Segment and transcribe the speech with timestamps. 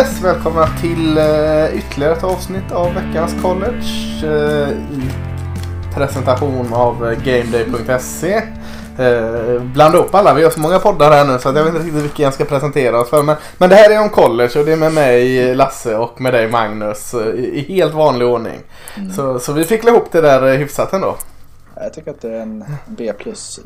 [0.00, 3.86] Yes, välkomna till uh, ytterligare ett avsnitt av veckans college.
[4.24, 5.10] Uh, I
[5.94, 8.42] presentation av uh, GameDay.se.
[9.60, 12.02] Blanda upp alla, vi har så många poddar här nu så jag vet inte riktigt
[12.02, 13.22] vilken jag ska presentera oss för.
[13.22, 16.32] Men, men det här är om college och det är med mig Lasse och med
[16.32, 18.60] dig Magnus i, i helt vanlig ordning.
[18.96, 19.12] Mm.
[19.12, 21.16] Så, så vi fick ihop det där hyfsat ändå.
[21.82, 23.60] Jag tycker att det är en B plus.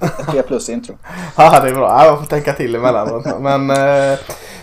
[0.00, 0.94] Ett B plus intro.
[1.36, 2.04] ja det är bra.
[2.04, 3.40] Jag får tänka till emellanåt.
[3.40, 4.18] Men eh,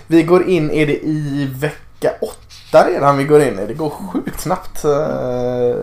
[0.07, 3.65] vi går in, är det i vecka åtta redan vi går in i?
[3.65, 4.85] Det går sjukt snabbt.
[4.85, 5.75] Eh,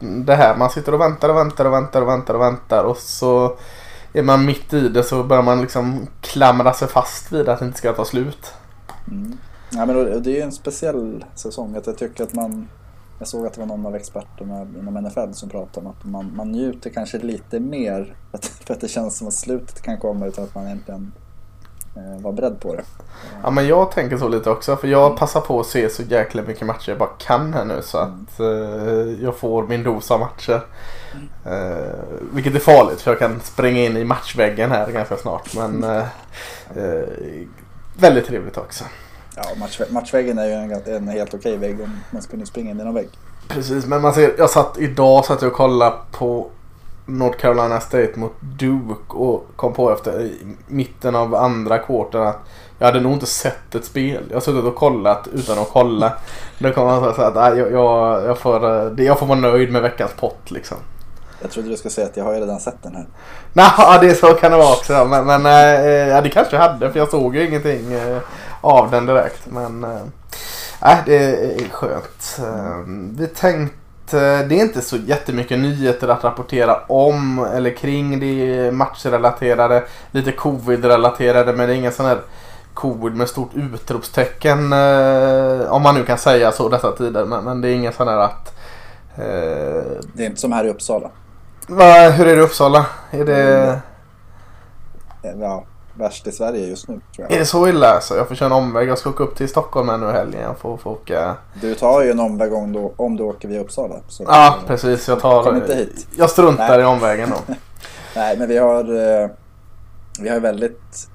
[0.00, 0.56] det här.
[0.56, 2.84] Man sitter och väntar och väntar och väntar och väntar och väntar.
[2.84, 3.56] Och så
[4.12, 7.64] är man mitt i det så börjar man liksom klamra sig fast vid att det
[7.64, 8.52] inte ska ta slut.
[9.10, 9.38] Mm.
[9.70, 11.76] Ja, men det är ju en speciell säsong.
[11.76, 12.68] Att jag tycker att man
[13.22, 16.36] jag såg att det var någon av experterna inom NFL som pratade om att man,
[16.36, 18.16] man njuter kanske lite mer
[18.66, 21.12] för att det känns som att slutet kan komma utan att man egentligen
[21.96, 22.82] eh, var beredd på det.
[23.42, 26.42] Ja men jag tänker så lite också för jag passar på att se så jäkla
[26.42, 30.20] mycket matcher jag bara kan här nu så att eh, jag får min dos av
[30.20, 30.66] matcher.
[31.44, 31.94] Eh,
[32.32, 36.04] vilket är farligt för jag kan springa in i matchväggen här ganska snart men eh,
[36.76, 37.08] eh,
[37.96, 38.84] väldigt trevligt också.
[39.36, 42.80] Ja, match, matchväggen är ju en, en helt okej vägg om man skulle springa in
[42.80, 43.08] i någon vägg.
[43.48, 46.50] Precis, men man ser, jag satt idag satt jag och kollade på
[47.06, 52.38] North Carolina State mot Duke och kom på efter i mitten av andra kvarten att
[52.78, 54.24] jag hade nog inte sett ett spel.
[54.28, 56.12] Jag har suttit och kollat utan att kolla.
[56.58, 58.64] Nu kommer man säga att jag, jag, jag, får,
[58.98, 60.78] eh, jag får vara nöjd med veckans pott liksom.
[61.42, 63.06] Jag trodde du skulle säga att jag har ju redan sett den här.
[63.52, 65.04] Nej, det är så kan det vara också.
[65.04, 67.92] Men, men äh, ja, det kanske jag hade för jag såg ju ingenting.
[67.92, 68.18] Äh,
[68.62, 69.46] av den direkt.
[69.46, 72.40] Men äh, det är skönt.
[73.18, 73.76] Vi tänkte
[74.48, 78.20] det är inte så jättemycket nyheter att rapportera om eller kring.
[78.20, 82.18] Det är matchrelaterade, lite covid-relaterade men det är ingen sån här
[82.74, 84.58] covid med stort utropstecken.
[85.68, 87.24] om man nu kan säga så dessa tider.
[87.24, 88.54] Men, men det är ingen sån här att...
[89.16, 91.10] Eh, det är inte som här i Uppsala.
[91.68, 92.86] Va, hur är det i Uppsala?
[93.10, 93.80] Är det...
[95.40, 95.64] Ja,
[95.94, 96.94] värst i Sverige just nu.
[96.94, 97.32] Tror jag.
[97.32, 98.16] Är det så illa alltså?
[98.16, 98.88] Jag får köra en omväg.
[98.88, 100.42] Jag ska åka upp till Stockholm här nu i helgen.
[100.42, 101.36] Jag får, får åka...
[101.60, 103.94] Du tar ju en omväg om du, om du åker via Uppsala.
[104.08, 105.08] Så ja, precis.
[105.08, 105.42] Jag tar...
[105.42, 106.06] Kom inte hit.
[106.16, 106.80] Jag struntar Nej.
[106.80, 107.54] i omvägen då.
[108.16, 109.30] Nej, men vi har, eh,
[110.20, 111.08] vi har väldigt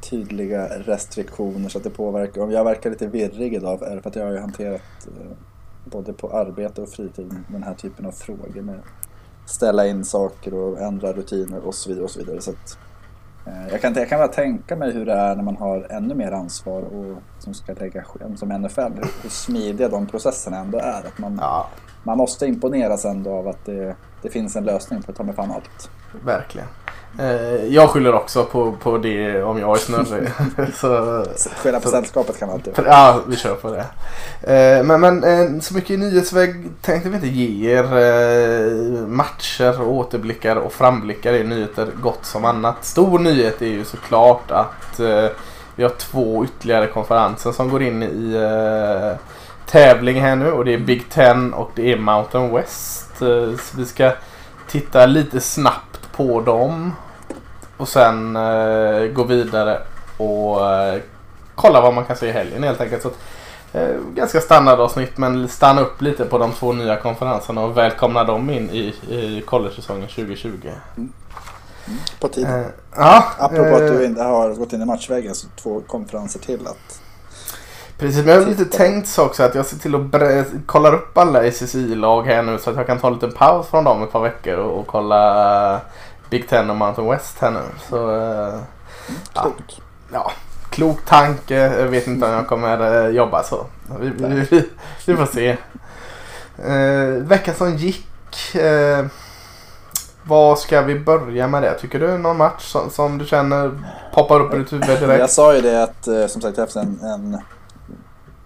[0.00, 2.40] tydliga restriktioner så att det påverkar.
[2.40, 5.36] Om jag verkar lite virrig idag är det för att jag har ju hanterat eh,
[5.84, 8.80] både på arbete och fritid den här typen av frågor med
[9.50, 12.04] ställa in saker och ändra rutiner och så vidare.
[12.04, 12.40] Och så vidare.
[12.40, 12.78] Så att,
[13.46, 16.14] Eh, jag kan, jag kan bara tänka mig hur det är när man har ännu
[16.14, 18.04] mer ansvar och som ska lägga
[18.36, 21.06] som NFL, hur, hur smidiga de processerna ändå är.
[21.06, 21.68] Att man, ja.
[22.02, 25.34] man måste imponeras ändå av att det, det finns en lösning på att ta med
[25.34, 25.90] fan allt.
[26.24, 26.68] Verkligen.
[27.18, 30.28] Eh, jag skyller också på, på det om jag är snurrig.
[31.56, 33.86] Skylla på så, sällskapet kan man alltid Ja, vi kör på det.
[34.54, 39.06] Eh, men, men eh, så mycket nyhetsväg tänkte vi inte ge er.
[39.06, 42.84] Matcher, återblickar och framblickar är nyheter gott som annat.
[42.84, 45.00] Stor nyhet är ju såklart att
[45.76, 48.36] vi har två ytterligare konferenser som går in i
[49.66, 53.18] tävling här nu och det är Big Ten och det är Mountain West.
[53.18, 54.12] Så vi ska
[54.68, 56.92] titta lite snabbt på dem.
[57.76, 59.82] Och sen eh, gå vidare
[60.16, 61.00] och eh,
[61.54, 63.02] kolla vad man kan se i helgen helt enkelt.
[63.02, 63.18] Så att,
[63.72, 68.50] eh, ganska standardavsnitt men stanna upp lite på de två nya konferenserna och välkomna dem
[68.50, 70.50] in i, i college-säsongen 2020.
[70.96, 71.12] Mm.
[72.20, 72.60] På tiden.
[72.60, 72.66] Eh,
[72.96, 77.00] ja, Apropå att du inte har gått in i matchvägen så två konferenser till att
[78.00, 81.18] Precis, men jag har lite tänkt så också att jag ser till att kolla upp
[81.18, 84.12] alla SSI-lag här nu så att jag kan ta en liten paus från dem ett
[84.12, 85.80] par veckor och, och kolla
[86.30, 87.60] Big Ten och Mountain West här nu.
[87.88, 88.60] Så, uh,
[89.34, 89.52] ja,
[90.12, 90.32] ja,
[90.70, 91.54] klok tanke.
[91.54, 93.66] Jag vet inte om jag kommer uh, jobba så.
[94.00, 94.68] Vi, vi, vi,
[95.06, 95.56] vi får se.
[96.68, 98.06] Uh, veckan som gick.
[98.56, 99.06] Uh,
[100.22, 101.74] vad ska vi börja med det?
[101.74, 103.70] Tycker du någon match som, som du känner
[104.14, 105.20] poppar upp i ditt huvud direkt?
[105.20, 107.38] Jag sa ju det att som sagt efter en, en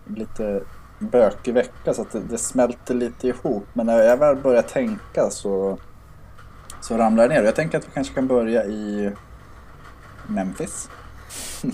[0.07, 0.61] lite
[0.99, 3.67] bökig vecka så att det, det smälter lite ihop.
[3.73, 5.79] Men när jag väl börjar tänka så
[6.85, 7.43] så ramlar det ner.
[7.43, 9.11] Jag tänker att vi kanske kan börja i
[10.27, 10.89] Memphis.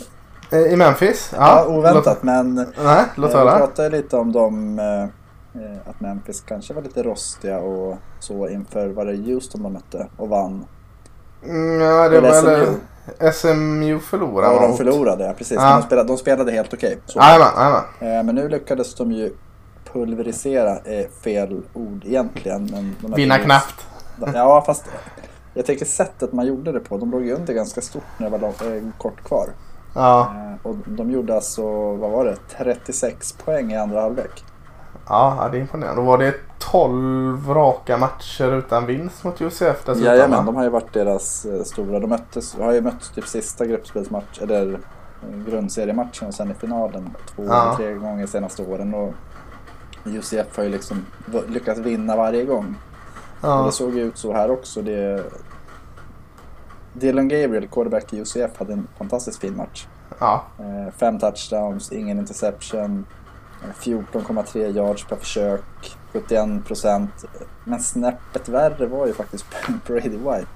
[0.52, 1.30] Eh, I Memphis?
[1.32, 2.22] Ja, ja oväntat låt...
[2.22, 3.52] men Nej, låt höra.
[3.52, 8.88] vi pratade lite om dem, eh, att Memphis kanske var lite rostiga och så inför,
[8.88, 10.64] var det Houston de mötte och vann?
[11.44, 12.74] Mm, ja, det var SMU.
[13.32, 14.54] SMU förlorade.
[14.54, 15.56] Ja, de förlorade, ja, precis.
[15.56, 15.76] Ja.
[15.76, 16.98] De, spelade, de spelade helt okej.
[17.06, 19.32] Okay, jajamän, Men nu lyckades de ju
[19.92, 20.78] pulverisera,
[21.24, 22.94] fel ord egentligen.
[23.02, 23.86] Men Vinna knappt.
[24.34, 24.84] Ja, fast
[25.54, 26.98] jag tänker sättet man gjorde det på.
[26.98, 29.48] De låg ju under ganska stort när det var eh, kort kvar.
[29.94, 30.32] Ja.
[30.36, 31.62] Eh, och de gjorde alltså,
[31.94, 34.44] vad var det, 36 poäng i andra halvlek.
[35.08, 36.02] Ja, det är imponerande.
[36.02, 40.02] Då var det 12 raka matcher utan vinst mot UCF dessutom.
[40.02, 41.98] Jajamän, de har ju varit deras eh, stora.
[42.00, 44.78] De möttes, har ju mötts typ sista gruppspelsmatch, eller
[45.46, 47.74] grundseriematchen och sen i finalen två Ja.
[47.76, 48.94] tre gånger de senaste åren.
[48.94, 49.12] Och
[50.04, 51.06] UCF har ju liksom
[51.48, 52.74] lyckats vinna varje gång.
[53.42, 53.62] Ja.
[53.66, 54.82] det såg ut så här också.
[54.82, 55.24] Det...
[56.92, 59.86] Dylan Gabriel, quarterback i UCF, hade en fantastiskt fin match.
[60.18, 60.44] Ja.
[60.58, 63.06] Eh, Fem touchdowns, ingen interception,
[63.62, 65.62] eh, 14,3 yards per försök,
[66.12, 67.10] 71 procent.
[67.64, 69.44] Men snäppet värre var ju faktiskt
[69.86, 70.46] Brady White.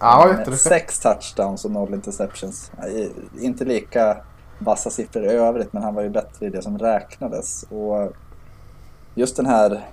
[0.00, 0.52] Ja, Eh.
[0.52, 2.72] Sex touchdowns och noll interceptions.
[2.78, 4.16] Eh, Inte lika
[4.58, 7.62] vassa siffror i övrigt, men han var ju bättre i det som räknades.
[7.62, 8.12] Och
[9.14, 9.86] just den här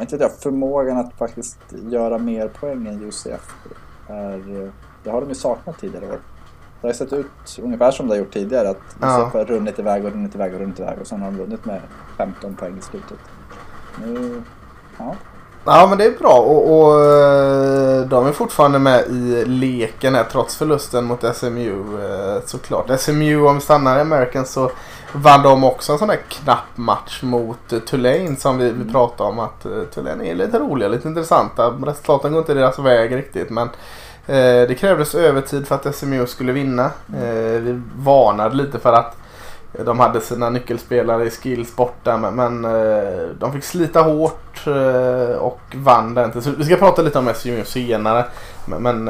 [0.00, 3.54] inte jag, förmågan att faktiskt göra mer poäng än UCF.
[4.08, 4.70] Är,
[5.04, 6.18] det har de ju saknat tidigare år.
[6.80, 8.68] Det har sett ut ungefär som det har gjort tidigare.
[8.70, 9.30] Att UCF Ja.
[9.32, 11.80] har runnit iväg och runnit iväg och runnit iväg och sen har de vunnit med
[12.16, 13.18] 15 poäng i slutet.
[14.04, 14.42] Nu,
[14.98, 15.14] ja.
[15.68, 20.24] Ja men det är bra och, och eh, de är fortfarande med i leken här
[20.24, 21.70] trots förlusten mot SMU
[22.04, 23.00] eh, såklart.
[23.00, 24.70] SMU om vi stannar i American så
[25.16, 29.30] vann de också en sån där knapp match mot eh, Tulane som vi, vi pratade
[29.30, 31.68] om att eh, Tulane är lite roliga, lite intressanta.
[31.68, 33.68] Resultaten går inte deras väg riktigt men
[34.26, 36.84] eh, det krävdes övertid för att SMU skulle vinna.
[37.08, 39.16] Eh, vi varnade lite för att
[39.84, 42.62] de hade sina nyckelspelare i skills borta men, men
[43.38, 44.66] de fick slita hårt
[45.38, 46.54] och vann den till.
[46.58, 48.24] Vi ska prata lite om SMU senare.
[48.64, 49.08] Men, men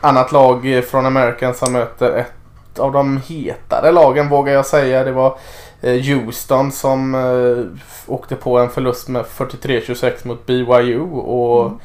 [0.00, 2.32] annat lag från American som möter ett
[2.78, 5.04] av de hetare lagen vågar jag säga.
[5.04, 5.38] Det var
[5.80, 7.64] eh, Houston som eh,
[8.14, 11.00] åkte på en förlust med 43-26 mot BYU.
[11.10, 11.78] Och Mm.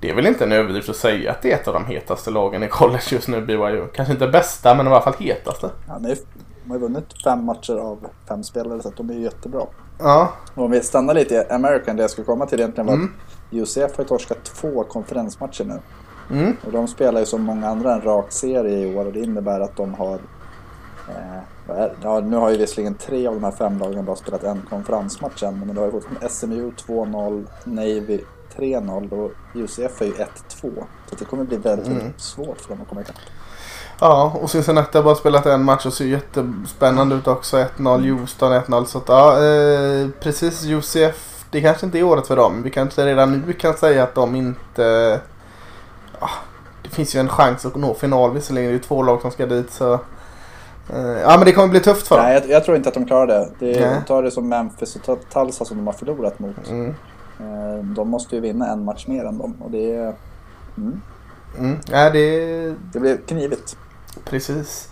[0.00, 2.30] det är väl inte en överdrift att säga att det är ett av de hetaste
[2.30, 3.86] lagen i college just nu, BYU.
[3.94, 5.70] Kanske inte bästa men i alla fall hetaste.
[5.88, 6.16] Ja, de,
[6.68, 7.98] har ju vunnit fem matcher av
[8.28, 9.62] fem spelare så att de är jättebra.
[9.98, 10.32] Ja.
[10.54, 13.12] Och om vi stannar lite i American, det jag skulle komma till egentligen var Mm.
[13.48, 15.78] att UCF har torskat två konferensmatcher nu.
[16.30, 16.56] Mm.
[16.66, 19.60] Och de spelar ju som många andra en rak serie i år och det innebär
[19.60, 20.18] att de har
[21.08, 24.62] eh, ja, nu har ju visserligen tre av de här fem lagen bara spelat en
[24.70, 28.20] konferensmatch än men det har ju fått SMU 2-0, Navy
[28.56, 30.26] 3-0 och UCF är ju 1-2.
[31.10, 32.12] Så det kommer bli väldigt, Mm.
[32.16, 33.16] svårt för dem att komma ikapp.
[34.00, 37.56] Ja, och Cincinnati har bara spelat en match och ser jättespännande ut också.
[37.56, 38.84] 1-0 Houston, 1-0.
[38.84, 41.44] Så att, ja, eh, precis UCF.
[41.50, 42.62] Det kanske inte är året för dem.
[42.62, 45.20] Vi kanske redan nu kan säga att de inte...
[46.20, 46.30] Ja,
[46.82, 48.66] det finns ju en chans att nå final visserligen.
[48.68, 49.92] Det är ju två lag som ska dit så...
[50.92, 52.24] eh, ja men det kommer bli tufft för dem.
[52.24, 53.26] Nej, jag, jag tror inte att de klarar
[53.58, 53.72] det.
[53.72, 56.68] de tar det som Memphis och Tulsa som de har förlorat mot.
[56.70, 56.94] Mm.
[57.40, 60.14] Eh, De måste ju vinna en match mer än dem och det, är-
[60.76, 61.00] mm,
[61.58, 61.76] Mm.
[61.90, 62.38] Ja, det,
[62.92, 63.76] det blir knivigt.
[64.24, 64.88] Precis.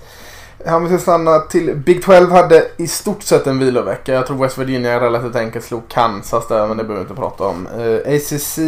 [0.64, 4.12] Ja, vi ska stanna till Big 12 hade i stort sett en vilovecka.
[4.12, 7.44] Jag tror West Virginia relativt enkelt slog Kansas där men det behöver vi inte prata
[7.44, 7.66] om.
[7.66, 8.58] Eh, ACC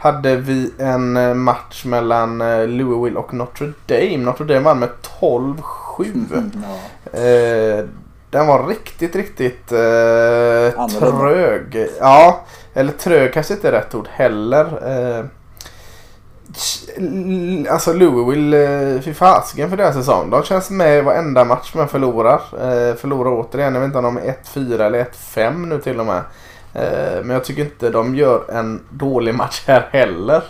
[0.00, 4.16] hade vi en eh, match mellan eh, Louisville och Notre Dame.
[4.16, 4.88] Notre Dame vann med
[5.20, 6.50] 12-7.
[7.12, 7.18] Ja.
[7.18, 7.84] Eh,
[8.30, 11.88] den var riktigt, riktigt eh, trög.
[12.00, 12.40] Ja,
[12.74, 14.64] eller trög kanske inte är rätt ord heller.
[14.90, 15.24] Eh,
[17.72, 20.30] alltså Louisville, eh, fy fasiken för deras säsong.
[20.30, 22.40] De känns med i varenda match man förlorar.
[22.52, 26.06] Eh, förlorar återigen, jag vet inte om de är 1-4 eller 1-5 nu till och
[26.06, 26.22] med.
[26.72, 30.42] Eh, men jag tycker inte de gör en dålig match här heller.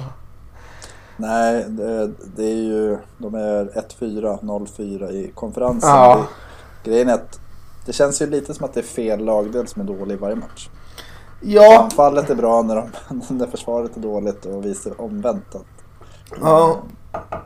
[1.16, 3.64] Nej, det, det är ju, de är
[3.98, 5.90] 1-4, 0-4 i konferensen.
[5.90, 6.26] Ja.
[6.84, 7.40] Det, grejen är att
[7.86, 10.36] det känns ju lite som att det är fel lagdel som är dålig i varje
[10.36, 10.68] match.
[11.40, 12.90] Ja, Anfallet är bra när, de,
[13.28, 15.54] när försvaret är dåligt och vice omvänt.
[15.54, 15.66] Att,
[16.40, 16.82] ja.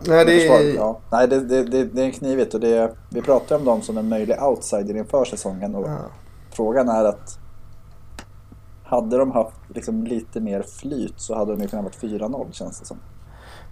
[0.07, 0.75] Nej, det är...
[0.75, 1.01] ja.
[1.11, 4.09] Nej, det, det, det, det är knivigt och det, vi pratar om dem som en
[4.09, 5.75] möjlig outsider inför säsongen.
[5.75, 5.99] Och Ja.
[6.51, 7.39] Frågan är att
[8.85, 12.81] hade de haft liksom lite mer flyt så hade de ju kunnat vara 4-0 känns
[12.81, 12.99] det som.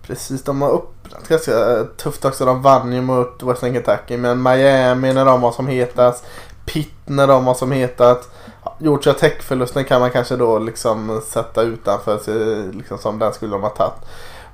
[0.03, 2.45] Precis, de har öppnat ganska eh, tufft också.
[2.45, 4.17] De vann ju mot Western Kentucky.
[4.17, 6.25] Men Miami när de var som hetast.
[6.65, 8.31] Pitt när de var som hetast.
[8.79, 12.73] Georgia Tech-förlusten kan man kanske då liksom sätta utanför sig.
[12.73, 13.95] Liksom som den skulle de ha tagit.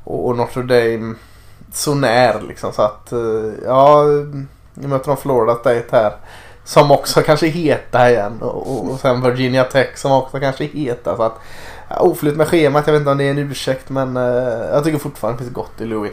[0.05, 1.15] Och, och Notre Dame
[1.73, 2.73] så när liksom.
[2.73, 4.05] Så att eh, ja,
[4.75, 6.17] nu möter de Florida State här.
[6.69, 8.43] Som också kanske är heta igen.
[8.43, 11.17] Och, och, sen Virginia Tech som också kanske är heta.
[11.17, 11.41] Så att,
[12.01, 12.87] oflyt med schemat.
[12.87, 14.23] Jag vet inte om det är en ursäkt men eh,
[14.73, 16.13] jag tycker fortfarande det finns gott i Louis.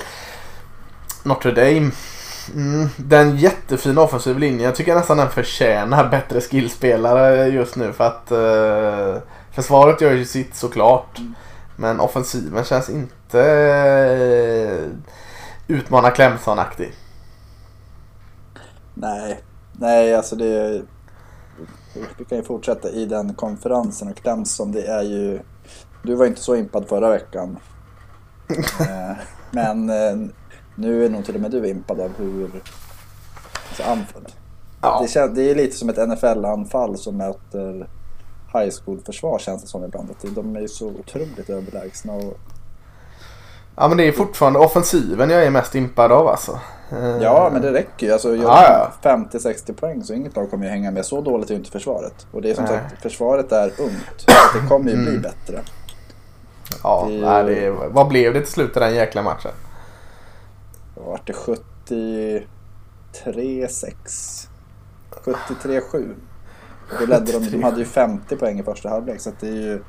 [1.24, 1.92] Notre Dame.
[2.54, 4.64] Mm, den jättefina offensiv linjen.
[4.64, 9.22] Jag tycker nästan den förtjänar bättre skillspelare just nu för att eh,
[9.52, 11.20] försvaret gör ju sitt såklart.
[11.76, 13.42] Men offensiven känns inte...
[13.42, 14.90] Eh,
[15.68, 16.92] utmana Clemson-aktig.
[18.94, 19.44] Nej,
[19.79, 20.82] nej alltså det...
[22.17, 25.39] Vi kan ju fortsätta i den konferensen och Clemson det är ju...
[26.03, 27.58] Du var inte så impad förra veckan.
[28.79, 29.17] Eh,
[29.51, 30.27] Men eh,
[30.75, 32.50] nu är nog till och med du impad av hur...
[33.67, 34.25] Alltså, anfall.
[34.82, 35.05] Ja.
[35.34, 37.88] Det, är lite som ett NFL-anfall som möter
[38.53, 40.12] high school-försvar känns det som ibland.
[40.12, 42.13] Att de är ju så otroligt överlägsna.
[42.13, 42.38] Och,
[43.75, 46.60] ja men det är fortfarande offensiven jag är mest impad av alltså.
[46.96, 48.14] Eh, ja, men det räcker ju.
[48.14, 49.10] Alltså, gör Ja, ja.
[49.32, 51.06] 50-60 poäng så inget lag kommer ju hänga med.
[51.06, 52.28] Så dåligt är ju inte försvaret.
[52.32, 52.74] Och det är som Nej.
[52.74, 54.16] sagt, försvaret är ungt.
[54.18, 55.22] Så det kommer ju bli Mm.
[55.22, 55.62] bättre.
[56.84, 59.52] Ja, det- nej, det, vad blev det till slut i den jäkla matchen?
[60.96, 62.46] Vart det 73-6.
[65.24, 66.16] 73-7.
[66.92, 69.22] Och Då ledde de, de hade ju 50 poäng i första halvlek.
[69.22, 69.84] Så det är ju...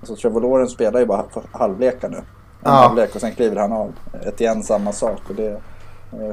[0.00, 2.16] Alltså Trevor spelar ju bara för halvlekar nu.
[2.16, 2.24] En
[2.64, 2.70] Ja.
[2.70, 3.92] halvlek och sen kliver han av.
[4.22, 5.20] Ett igen samma sak.
[5.28, 5.56] Och det, eh,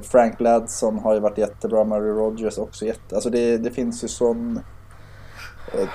[0.02, 1.84] Frank Ladson har ju varit jättebra.
[1.84, 3.16] Murray Rogers också jätte...
[3.16, 4.60] Alltså det, det finns ju sån...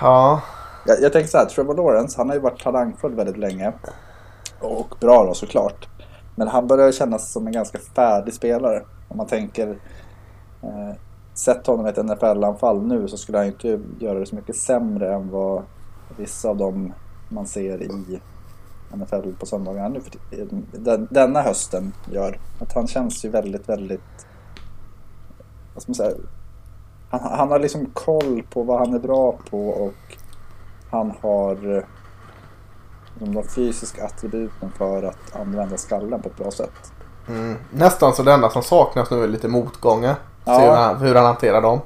[0.01, 0.43] Ja,
[0.87, 3.73] Jag, jag tänker så här, Trevor Lawrence, han har ju varit talangfull väldigt länge.
[4.61, 5.89] Och bra då såklart.
[6.35, 8.83] Men han börjar kännas som en ganska färdig spelare.
[9.09, 9.69] Om man tänker...
[10.63, 10.97] Eh,
[11.37, 14.57] Sätt honom i ett NFL-anfall nu så skulle han ju inte göra det så mycket
[14.57, 15.63] sämre än vad
[16.17, 16.93] vissa av dem
[17.29, 18.21] man ser i
[18.97, 20.13] NFL på söndagarna nu för
[20.73, 22.39] den, denna hösten gör.
[22.61, 24.27] Att han känns ju väldigt, väldigt...
[25.75, 26.17] Vad ska man säga?
[27.11, 30.17] Han, han har liksom koll på vad han är bra på och
[30.91, 31.85] han har eh,
[33.19, 36.93] de fysiska attributen för att använda skallen på ett bra sätt.
[37.29, 37.57] mm.
[37.71, 40.15] nästan så det enda som saknas nu är lite motgångar.
[40.45, 40.61] Ja.
[40.61, 41.81] Hur han, hur han hanterar dem.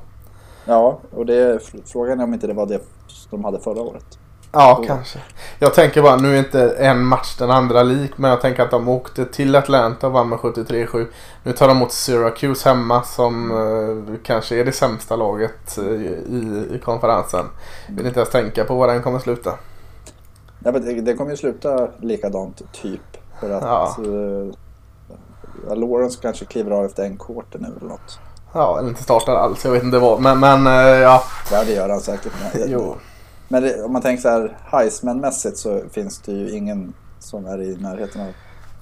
[0.65, 2.81] Ja, och det, frågan är om inte det var det
[3.31, 4.19] de hade förra året.
[4.53, 5.19] Ja, Och- kanske.
[5.59, 8.13] Jag tänker bara, nu är inte en match den andra lik.
[8.17, 11.07] Men jag tänker att de åkte till Atlanta och vann med 73-7.
[11.43, 16.69] Nu tar de mot Syracuse hemma som eh, kanske är det sämsta laget eh, i,
[16.75, 17.45] i konferensen.
[17.89, 19.55] Vill inte ens tänka på vad den kommer sluta.
[20.65, 23.01] Ja, men det, kommer ju sluta likadant typ.
[23.41, 23.97] För att Ja.
[24.05, 28.19] eh, Lawrence kanske kliver av efter en quarter nu eller något.
[28.53, 29.65] Ja, eller inte startar alls.
[29.65, 30.21] Jag vet inte vad.
[30.21, 31.23] Men, men eh, ja.
[31.53, 32.33] Ja, det gör han säkert.
[32.55, 32.97] Men, Jo.
[33.49, 37.63] Men det, om man tänker så här Heisman-mässigt så finns det ju ingen som är
[37.63, 38.33] i närheten av...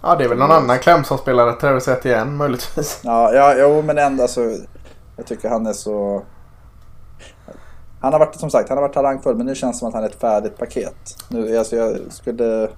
[0.03, 1.53] Ja, det är väl någon annan Clemson-spelare.
[1.53, 3.01] Travis Etienne möjligtvis.
[3.03, 4.41] Ja, ja jo, men ändå alltså.
[5.17, 6.23] Jag tycker han är så...
[8.01, 9.95] Han har varit, som sagt, han har varit talangfull men nu känns det som att
[9.95, 11.17] han är ett färdigt paket.
[11.29, 12.69] Nu, alltså jag skulle...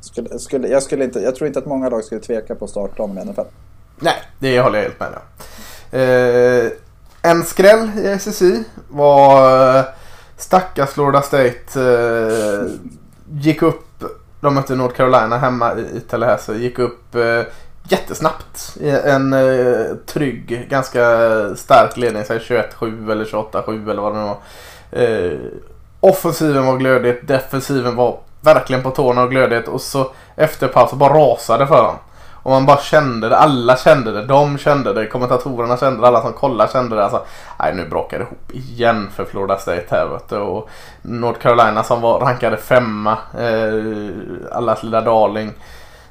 [0.00, 2.70] Skulle, skulle, jag, skulle inte, jag tror inte att många lag skulle tveka på att
[2.70, 3.40] starta honom i NFL.
[3.98, 5.98] Nej, det håller jag helt med om.
[6.00, 6.72] Eh,
[7.22, 9.84] en skräll i SSI var
[10.40, 11.80] stackars Florida State.
[11.80, 12.66] Eh,
[13.30, 14.04] gick upp,
[14.40, 16.58] de mötte North Carolina hemma i, i Tallahassee.
[16.58, 17.42] Gick upp eh,
[17.88, 21.00] jättesnabbt i en eh, trygg, ganska
[21.56, 22.22] stark ledning.
[22.22, 24.38] 21-7 eller 28-7 eller vad det nu var.
[24.92, 25.38] Eh,
[26.00, 29.68] offensiven var glödigt, defensiven var verkligen på tårna och glödigt.
[29.68, 31.96] Och så efter paus så bara rasade för dem.
[32.50, 33.36] Och man bara kände det.
[33.36, 34.24] Alla kände det.
[34.24, 35.06] De kände det.
[35.06, 36.06] Kommentatorerna kände det.
[36.06, 37.02] Alla som kollade kände det.
[37.04, 37.24] Alltså,
[37.58, 40.06] nej, nu brakar det ihop igen för Florida State här.
[40.06, 40.36] Vet du.
[40.36, 40.68] Och
[41.02, 43.18] North Carolina som var rankade femma.
[43.38, 44.10] Eh,
[44.52, 45.52] allas lilla darling.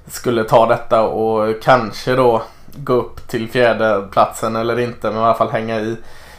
[0.08, 2.42] Skulle ta detta och kanske då
[2.76, 5.08] gå upp till fjärde platsen eller inte.
[5.08, 5.98] Men i alla fall hänga i.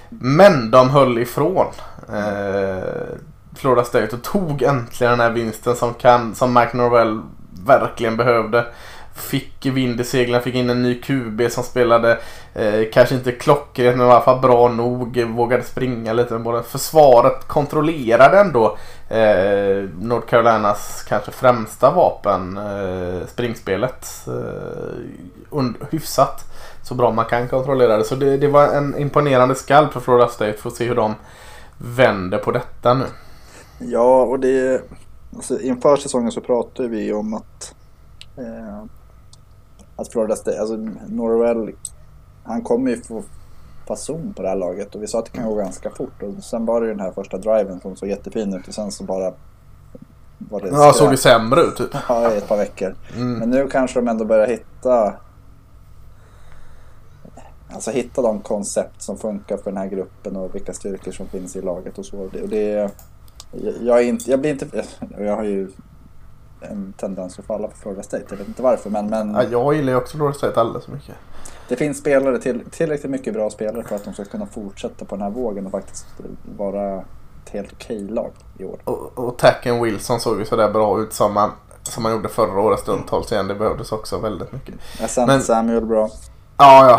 [0.08, 1.66] Men de höll ifrån.
[2.08, 3.14] Eh,
[3.56, 7.20] Florida State och tog äntligen den här vinsten som, kan, som Mike Norwell
[7.66, 8.66] verkligen behövde.
[9.20, 12.18] Fick vind i seglen, fick in en ny QB som spelade
[12.54, 15.22] eh, kanske inte klockrent men i alla fall bra nog.
[15.24, 16.64] Vågade springa lite med bollen.
[16.64, 18.76] Försvaret kontrollerade ändå
[19.08, 24.06] eh, North Carolinas kanske främsta vapen, eh, springspelet.
[24.26, 26.44] Eh, und- hyfsat
[26.82, 28.04] så bra man kan kontrollera det.
[28.04, 31.14] Så det, det var en imponerande skalp för Florida State för att se hur de
[31.78, 33.04] vänder på detta nu.
[33.78, 34.82] Ja, och det...
[35.36, 37.74] Alltså, inför säsongen så pratade vi om att...
[38.36, 38.84] Eh,
[40.00, 40.76] att Florida State, alltså
[41.08, 41.72] Norwell,
[42.44, 43.22] han kommer ju få
[43.86, 46.44] fason på det här laget och vi sa att det kan gå ganska fort och
[46.44, 49.04] sen var det ju den här första driven som såg jättefin ut och sen så
[49.04, 49.32] bara
[50.38, 51.90] var det Ja, såg det sämre ut typ.
[52.08, 52.94] Ja, i ett par veckor.
[53.16, 53.38] Mm.
[53.38, 55.14] Men nu kanske de ändå börjar hitta
[57.72, 61.56] Alltså hitta de koncept som funkar för den här gruppen och vilka styrkor som finns
[61.56, 62.18] i laget och så.
[62.18, 62.90] Och det,
[63.80, 64.84] jag, är inte, jag blir inte...
[65.18, 65.68] Jag har ju
[66.60, 68.24] en tendens att falla för Florida State.
[68.30, 70.92] Jag vet inte varför men, men Ja, jag gillar ju också Florida State alldeles för
[70.92, 71.14] mycket.
[71.68, 75.16] det finns spelare till, tillräckligt mycket bra spelare för att de ska kunna fortsätta på
[75.16, 76.06] den här vågen och faktiskt
[76.56, 76.96] vara
[77.44, 78.78] ett helt okej lag i år.
[78.84, 81.50] Och, och Tacken Wilson såg ju sådär bra ut som man
[81.82, 83.48] som han gjorde förra året stundtals igen.
[83.48, 84.74] Det behövdes också väldigt mycket.
[85.08, 86.08] Sen Men- Samuel bra.
[86.56, 86.96] Ja, ja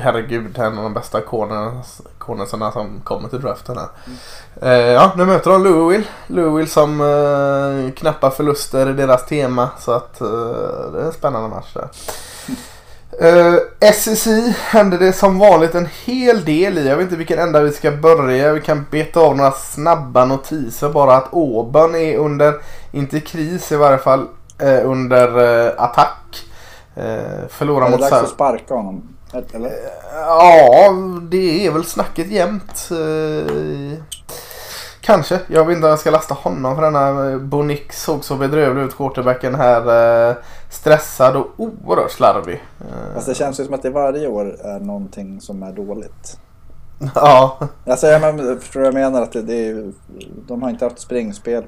[0.00, 0.58] herregud.
[0.58, 1.20] En av de bästa
[2.28, 3.88] cornersarna som kommer till draften här.
[4.62, 6.04] Eh, ja, nu möter de Louisville.
[6.26, 9.68] Louisville som eh, knappar förluster i deras tema.
[9.78, 10.28] Så att eh,
[10.92, 11.88] det är en spännande match där.
[13.20, 16.88] Eh, SEC hände det som vanligt en hel del i.
[16.88, 18.52] Jag vet inte vilken ända vi ska börja.
[18.52, 20.88] Vi kan beta av några snabba notiser.
[20.88, 22.54] Bara att Auburn är under,
[22.92, 24.26] inte kris i varje fall,
[24.58, 25.28] eh, under
[25.66, 26.46] eh, attack.
[26.94, 29.17] Eh, förlorar Är det mot dags att sparka honom?
[29.54, 29.72] Eller?
[30.12, 30.92] Ja,
[31.30, 32.88] det är väl snacket jämt.
[32.90, 33.98] Eh,
[35.00, 35.40] Kanske.
[35.48, 38.82] Jag vet inte om jag ska lasta honom för denna eh, Bonik såg så bedrövlig
[38.82, 40.30] ut, quarterbacken här.
[40.30, 40.36] eh,
[40.70, 42.62] Stressad och oerhört slarvig.
[42.80, 46.38] Eh, Fast det känns ju som att det varje år är någonting som är dåligt.
[47.14, 49.22] Ja, Alltså, jag men, förstår jag menar?
[49.22, 49.92] Att det, det är,
[50.46, 51.64] de har inte haft springspel.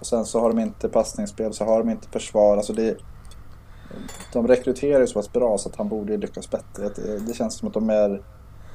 [0.00, 2.56] Och sen så har de inte passningsspel, så har de inte försvar.
[2.56, 2.96] Alltså det,
[4.32, 6.88] de rekryterar ju så pass bra så att han borde lyckas bättre.
[7.26, 8.08] Det, känns som att de är...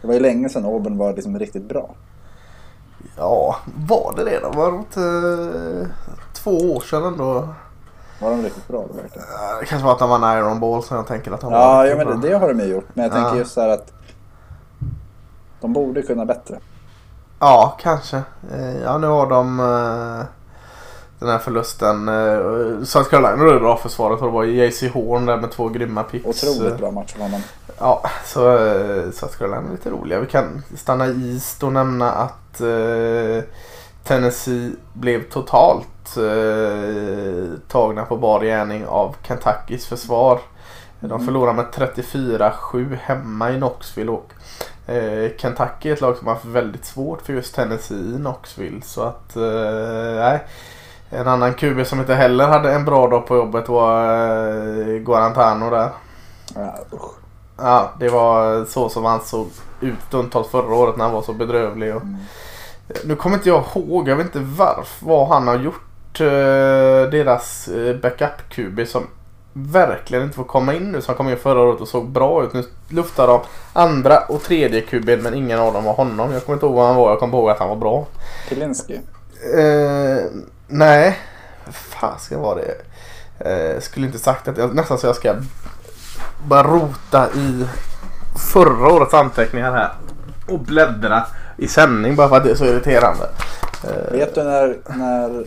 [0.02, 1.90] Det var ju länge sedan Auburn var liksom riktigt bra.
[3.18, 3.56] ja,
[3.88, 4.50] var det det då?
[4.50, 5.02] Var det inte
[5.82, 5.88] eh,
[6.34, 7.48] två år sedan ändå?
[8.22, 9.28] Var de riktigt bra då verkligen?
[9.60, 11.84] Det kanske var att han vann Iron Ball så jag tänker att han var Ja,
[11.84, 12.86] riktigt ja men det, det har de ju gjort.
[12.94, 13.38] Men jag tänker Ja.
[13.38, 13.94] just så här att
[15.62, 16.60] de borde kunna bättre.
[17.40, 18.22] Ja, kanske.
[18.52, 20.26] Eh, Ja, nu har de eh,
[21.20, 22.08] den här förlusten.
[22.10, 26.04] eh, South Carolina det bra försvaret och det var JC Horn där med två grymma
[26.04, 26.44] picks.
[26.44, 27.42] Otroligt bra match av honom.
[27.80, 30.20] Ja, så eh, South Carolina är lite roliga.
[30.20, 33.44] Vi kan stanna i East och nämna att eh,
[34.04, 40.40] Tennessee blev totalt eh, tagna på bar gärning av Kentuckys försvar.
[41.00, 41.26] De Mm.
[41.26, 44.32] förlorade med 34-7 hemma i Knoxville och
[44.92, 48.82] eh, Kentucky är ett lag som har haft väldigt svårt för just Tennessee i Knoxville.
[48.82, 50.40] Så att, eh.
[51.16, 55.70] En annan QB som inte heller hade en bra dag på jobbet var eh, Guarantano
[55.70, 55.90] där.
[56.56, 56.76] Ja.
[57.58, 59.48] Ja, det var så som han såg
[59.82, 61.96] ut stundtals förra året när han var så bedrövlig.
[61.96, 62.16] Och, Mm.
[63.06, 65.82] nu kommer inte jag ihåg, jag vet inte varför, vad han har gjort.
[66.22, 69.08] eh, deras eh, backup-QB som
[69.54, 71.02] verkligen inte får komma in nu.
[71.02, 72.54] Som kom in förra året och såg bra ut.
[72.54, 73.40] Nu luftar de
[73.74, 76.32] andra och tredje QB men ingen av dem var honom.
[76.32, 78.06] Jag kommer inte ihåg vad han var, jag kommer ihåg att han var bra.
[78.50, 78.94] Pilinski.
[79.58, 80.26] Eh,
[80.68, 81.20] nej,
[81.72, 82.76] fan ska vara det?
[83.40, 85.36] Eh, skulle inte sagt att jag, nästan så jag ska
[86.48, 87.66] bara rota i
[88.54, 89.94] förra årets anteckningar här
[90.48, 91.26] och bläddra
[91.58, 93.30] i sändning bara för att det är så irriterande.
[93.84, 95.46] Eh, Vet du när, när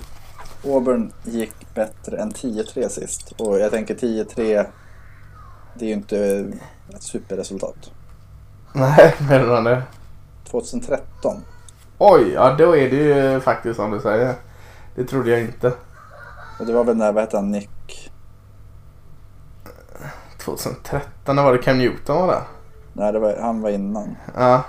[0.64, 3.32] Auburn gick bättre än 10-3 sist?
[3.38, 4.66] Och jag tänker 10-3,
[5.74, 6.18] det är ju inte
[6.94, 7.90] ett superresultat.
[8.72, 9.82] Nej, menar du det?
[10.50, 11.42] 2013.
[11.98, 14.34] Oj, ja då är det ju faktiskt som du säger.
[14.98, 15.72] Det trodde jag inte.
[16.60, 18.10] Och det var väl när, vad hette han, Nick?
[20.38, 22.42] 2013, när var det Cam Newton var där?
[22.92, 24.16] Nej, det var, han var innan.
[24.36, 24.62] Ja,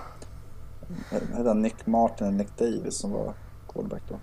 [1.09, 3.33] Hette han Nick Martin eller Nick Davis som var
[3.73, 4.15] quarterback då?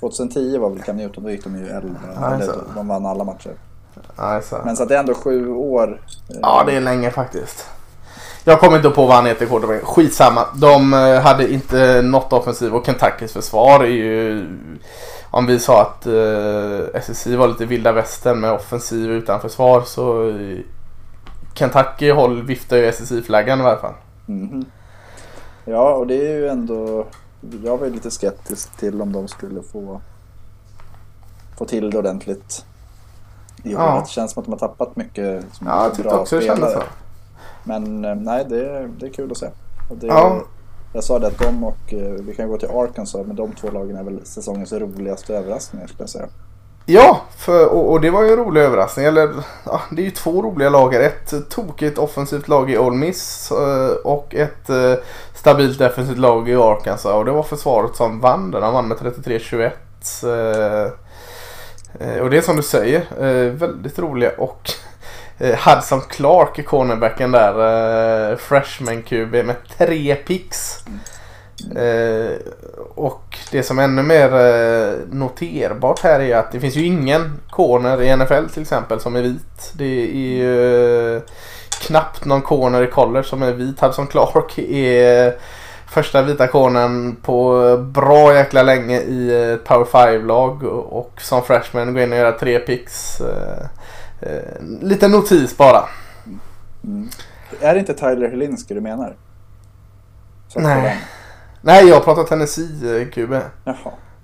[0.00, 1.94] 2010 var väl Cam Newton, då gick de ju 11.
[2.20, 2.60] Ja, eller, så.
[2.74, 3.54] de vann alla matcher.
[4.16, 4.62] alltså.
[4.64, 6.00] Men så att det är ändå sju år.
[6.30, 7.66] eh, Ja, det är länge faktiskt.
[8.44, 9.82] Jag kommer inte på vad han heter quarterback.
[9.82, 10.46] Skitsamma.
[10.54, 14.46] De eh, hade inte något offensiv och Kentuckys försvar är ju...
[15.30, 20.28] Om vi sa att eh, SSI var lite vilda västern med offensiv utan försvar så...
[20.28, 20.58] eh,
[21.54, 23.94] Kentucky håll viftar ju SSI-flaggan i varje fall.
[24.26, 24.64] Mhm.
[25.64, 27.06] Ja, och det är ju ändå...
[27.64, 30.00] Jag var ju lite skeptisk till om de skulle få,
[31.58, 32.64] få till det ordentligt.
[33.64, 33.72] I.
[33.72, 34.02] Ja.
[34.04, 36.72] Det känns som att de har tappat mycket som Ja, jag tyckte också det kändes
[36.72, 36.82] så.
[37.64, 39.46] Men eh, nej, det är, det är kul att se.
[39.90, 40.42] Det, Ja.
[40.94, 43.70] Jag sa det att de och, eh, vi kan gå till Arkansas, men de två
[43.70, 46.26] lagen är väl säsongens roligaste överraskningar skulle jag säga.
[46.86, 49.06] Ja, för, och, och det var ju en rolig överraskning.
[49.06, 49.30] Eller,
[49.66, 50.94] ja, det är ju två roliga lag.
[50.94, 51.00] här.
[51.00, 54.70] Ett tokigt offensivt lag i Ole Miss eh, och ett
[55.34, 57.12] stabilt defensivt lag i Arkansas.
[57.14, 58.60] Och det var försvaret som vann den.
[58.62, 59.70] De vann med 33-21.
[60.22, 60.90] eh,
[62.08, 64.30] eh, Och det är som du säger, väldigt roliga.
[64.38, 64.70] Och
[65.42, 70.84] Eh, Hudson Clark i cornerbacken där, eh, freshman QB med tre picks.
[71.76, 72.36] Eh,
[72.94, 77.40] och det som är ännu mer eh, noterbart här är att det finns ju ingen
[77.50, 79.72] corner i NFL till exempel som är vit.
[79.74, 81.22] Det är ju eh,
[81.86, 83.80] knappt någon corner i college som är vit.
[83.80, 85.34] Hudson Clark är
[85.86, 91.94] första vita cornern på bra jäkla länge i ett Power 5-lag och, och som freshman
[91.94, 93.20] går in och gör tre picks.
[93.20, 93.66] Eh,
[94.22, 94.42] Eh, eh,
[94.80, 95.84] lite notis bara.
[96.84, 97.08] Mm.
[97.60, 99.16] Är det inte Tyler Helinski du menar?
[100.48, 101.00] Så Nej.
[101.60, 103.40] Nej, jag pratar Tennessee-QB.
[103.64, 103.76] Jaha.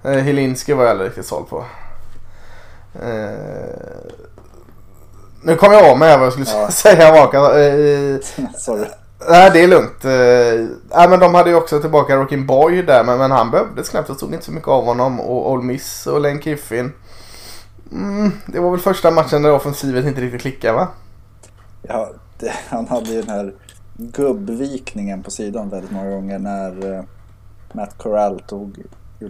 [0.02, 1.64] Eh, Helinski var jag aldrig riktigt såld på.
[3.02, 3.38] Eh,
[5.42, 6.70] nu kom jag av med vad jag skulle Ja.
[6.70, 7.12] säga.
[7.12, 7.38] Baka.
[7.38, 8.18] Eh,
[8.58, 8.84] Sorry.
[9.28, 10.04] nej, det är lugnt.
[10.04, 13.88] Eh, nej, men de hade ju också tillbaka Rockin Boy där, men, men han behövdes
[13.88, 14.08] knappt.
[14.08, 15.20] Jag stod inte så mycket av honom.
[15.20, 16.92] Och Ole Miss och Lane Kiffin.
[17.92, 20.88] Mm, det var väl första matchen där offensivet inte riktigt klickade va?
[21.82, 23.54] Ja, det, han hade ju den här
[23.96, 27.04] gubbvikningen på sidan väldigt många gånger när eh,
[27.72, 28.82] Matt Corral tog,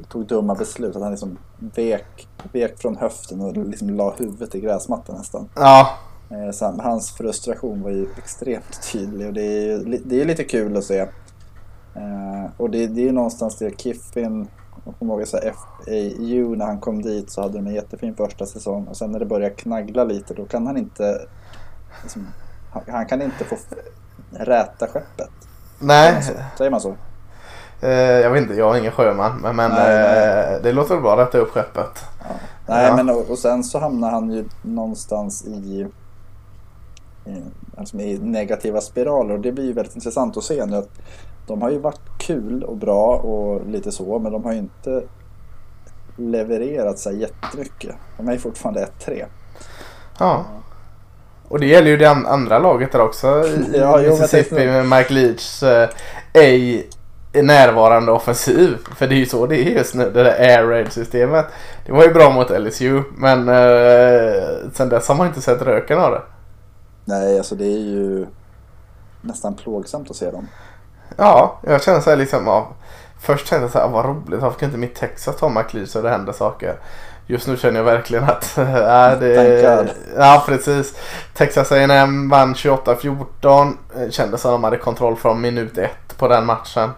[0.09, 0.97] tog dumma beslut.
[0.97, 5.49] Att han liksom vek, vek från höften och liksom la huvudet i gräsmattan nästan.
[5.55, 5.99] Ja,
[6.31, 10.45] Eh, så han- hans frustration var ju extremt tydlig och det är det är lite
[10.45, 10.99] kul att se.
[11.95, 14.49] Eh, och det, det är ju någonstans det Kiffin,
[14.89, 18.15] jag kommer ihåg så här FAU när han kom dit så hade de en jättefin
[18.17, 21.21] första säsong och sen när det börjar knagla lite då kan han inte,
[22.03, 22.27] liksom,
[22.73, 23.57] han, han kan inte få
[24.31, 25.31] räta skeppet.
[25.79, 26.23] nej.
[26.59, 26.95] Säger man så?
[27.81, 29.39] Eh, jag vet inte, jag är ingen sjöman.
[29.43, 30.55] Men, men Nej, nej.
[30.55, 32.05] eh, det låter väl bra att rätta upp skeppet.
[32.21, 32.27] Ja.
[32.67, 32.97] Nej, Ja.
[32.97, 35.87] men och, och sen så hamnar han ju någonstans i,
[37.27, 37.43] i,
[37.77, 40.91] alltså i negativa spiraler och det blir ju väldigt intressant att se nu att
[41.49, 45.03] de har ju varit kul och bra och lite så men de har ju inte
[46.17, 47.95] levererat här jättemycket.
[48.17, 49.25] De är ju fortfarande 1-3.
[50.19, 50.45] Ja.
[51.49, 53.45] Och det gäller ju det an- andra laget där också.
[53.75, 55.89] I Ja, Mississippi med Mike Leachs eh,
[56.33, 56.89] ej
[57.33, 58.77] närvarande offensiv.
[58.97, 60.11] För det är ju så det är just nu.
[60.11, 61.47] Det där air raid systemet.
[61.87, 63.03] Det var ju bra mot LSU.
[63.17, 66.23] Men eh, sen dess har man inte sett röken av det.
[67.05, 68.27] Nej, alltså det är ju
[69.21, 70.47] nästan plågsamt att se dem.
[71.19, 72.47] Ja, jag känner så här liksom.
[72.47, 72.69] Ja,
[73.21, 74.41] först tänkte jag så här, vad roligt.
[74.41, 76.75] Varför kan inte mitt Texas ta Leach så det händer saker.
[77.27, 78.65] Just nu känner jag verkligen att äh,
[79.21, 79.89] det.
[80.17, 80.95] Ja precis.
[81.35, 83.73] Texas A&M vann 28-14.
[83.97, 86.91] Eh, Kändes som de hade kontroll från minut ett på den matchen.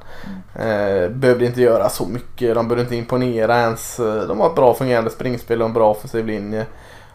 [0.55, 2.55] Eh, behövde inte göra så mycket.
[2.55, 4.01] De behövde inte imponera ens.
[4.01, 6.67] Eh, De har ett bra fungerande springspel och en bra offensiv linje.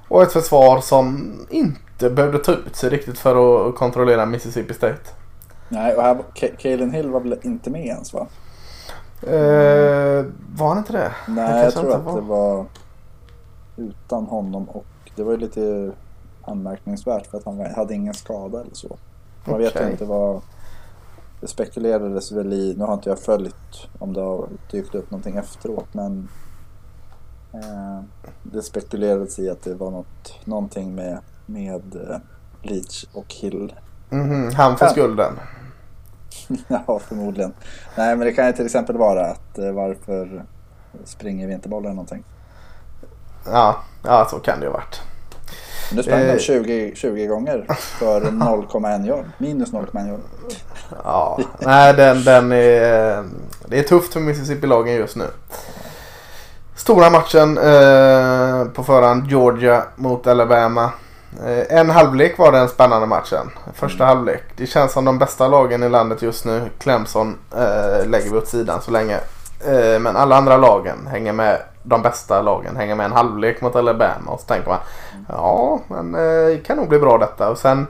[0.07, 5.11] Och ett försvar som inte behövde ta ut sig riktigt för att kontrollera Mississippi State.
[5.69, 8.27] Nej, och här, var- Kalen Hill var väl inte med ens va?
[9.21, 10.25] Eh,
[10.55, 11.11] var han inte det?
[11.27, 12.65] Nej, Det jag tror att det var
[13.77, 15.91] utan honom och det var ju lite
[16.41, 18.97] anmärkningsvärt för att han hade ingen skada eller så.
[19.45, 20.41] Man vet ju inte vad...
[21.41, 25.37] Det spekulerades väl i, nu har inte jag följt om det har dykt upp någonting
[25.37, 26.29] efteråt men
[27.53, 28.01] eh,
[28.43, 32.17] det spekulerades i att det var något, någonting med, med eh,
[32.61, 33.73] Leach och Hill.
[34.09, 35.39] Mhm, han får skulden.
[36.67, 37.53] ja, förmodligen.
[37.95, 40.43] Nej, men det kan ju till exempel vara att eh, varför
[41.05, 42.23] springer vi inte bollen eller någonting.
[43.51, 45.01] Ja, ja, så kan det ju ha varit.
[45.89, 46.33] Men nu sprang Eh.
[46.33, 47.65] de 20, 20 gånger
[47.99, 49.25] för 0,1 yard.
[49.37, 50.19] Minus 0,1 yard.
[51.03, 53.23] Ja, nej den, den är...
[53.67, 55.25] Det är tufft för Mississippi-lagen just nu.
[56.75, 60.91] Stora matchen eh, på förhand Georgia mot Alabama.
[61.45, 63.51] Eh, en halvlek var den spännande matchen.
[63.73, 64.43] Första halvlek.
[64.55, 66.61] Det känns som de bästa lagen i landet just nu.
[66.79, 69.19] Clemson eh, lägger vi åt sidan så länge.
[69.67, 71.61] Eh, men alla andra lagen hänger med.
[71.83, 74.31] De bästa lagen hänger med en halvlek mot Alabama.
[74.31, 74.79] Och så tänker man
[75.29, 77.49] ja, men eh, kan nog bli bra detta.
[77.49, 77.87] Och sen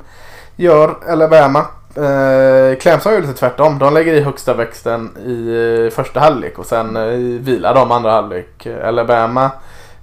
[0.55, 1.65] gör Alabama
[1.97, 3.79] Eh, Clemson gör lite tvärtom.
[3.79, 5.49] De lägger i högsta växten i
[5.85, 6.93] eh, första halvlek och sen
[7.43, 8.67] vilar de andra halvlek.
[8.83, 9.51] Alabama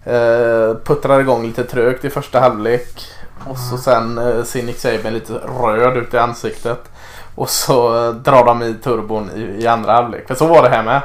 [0.05, 3.07] eh, puttrar igång lite trögt i första halvlek.
[3.51, 6.81] Och så sen eh, ser Nick Saban lite röd ut i ansiktet.
[7.35, 10.29] Och så eh, drar de i turbon i, i andra halvlek.
[10.29, 11.03] För så var det här med.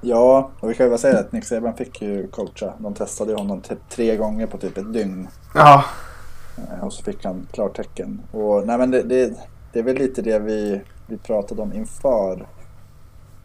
[0.00, 2.72] Ja, och vi kan ju bara säga att Nick Saban fick ju coacha.
[2.78, 5.28] De testade honom typ tre gånger på typ ett dygn.
[5.54, 5.84] Ja,
[6.58, 8.22] Eh, Och så fick han klartecken.
[8.30, 9.32] Och nej men det, det,
[9.72, 12.46] det är väl lite det vi, vi pratade om inför.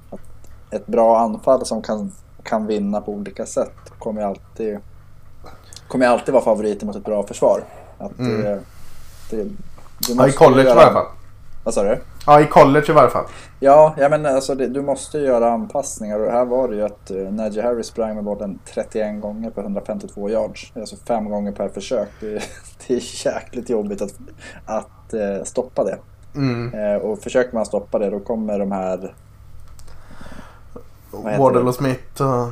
[0.10, 0.22] Att
[0.72, 2.12] ett bra anfall som kan,
[2.44, 4.80] kan vinna på olika sätt kommer alltid,
[5.94, 7.64] kommer alltid vara favoriter mot ett bra försvar.
[7.98, 8.60] Att det, Mm.
[9.30, 9.44] det, du
[10.08, 11.06] ja i måste college i göra- varje fall.
[11.64, 11.98] Vad sa du?
[12.26, 13.26] Ja, i college i varje fall.
[13.60, 16.82] Ja, ja men alltså det, du måste ju göra anpassningar och här var det ju
[16.86, 20.72] att uh, Najee Harris sprang med bollen 31 gånger på 152 yards.
[20.74, 22.08] Det Alltså fem gånger per försök.
[22.20, 22.44] Det, är-
[22.88, 24.14] det är jäkligt jobbigt att,
[24.66, 25.98] att eh, stoppa det.
[26.36, 26.74] Mm.
[26.74, 28.98] Eh, och försöker man stoppa det då kommer de här...
[31.12, 31.60] Det?
[31.68, 32.48] och Smith och...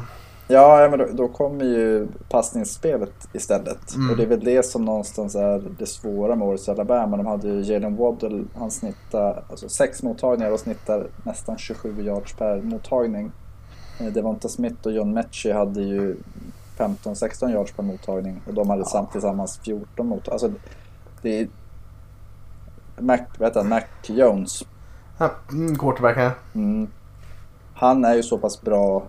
[0.51, 3.95] Ja, ja, men då, då kommer ju passningsspelet istället.
[3.95, 4.09] Mm.
[4.09, 7.17] Och det är väl det som någonstans är det svåra med årets Alabama.
[7.17, 12.33] De hade ju Jalen Waddle, han snittar alltså sex mottagningar och snittar nästan 27 yards
[12.33, 13.31] per mottagning.
[13.99, 16.17] Eh, Devonta Smith och John Mechie hade ju
[16.77, 20.31] 15-16 yards per mottagning och de hade samt tillsammans 14 mottagningar.
[20.31, 20.51] Alltså,
[21.21, 21.47] det är...
[22.99, 23.69] Mac, vad heter han?
[23.69, 24.63] Mac Jones.
[25.17, 26.31] Ja, mm, quarterbacken.
[26.55, 26.87] Mm.
[27.73, 29.03] Han är ju så pass bra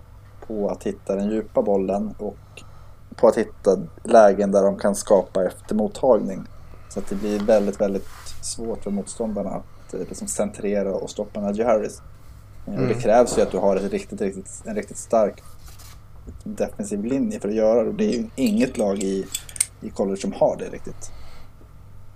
[0.47, 2.37] på att hitta den djupa bollen och
[3.15, 6.43] på att hitta lägen där de kan skapa efter mottagning.
[6.89, 8.07] Så att det blir väldigt, väldigt
[8.41, 12.01] svårt för motståndarna att eh, liksom centrera och stoppa Najee Harris.
[12.67, 12.99] Eh, Och det Mm.
[12.99, 15.43] krävs ju att du har ett riktigt, riktigt, en riktigt stark
[16.43, 17.89] defensiv linje för att göra det.
[17.89, 19.25] Och det är ju inget lag i,
[19.81, 21.11] i college som har det riktigt.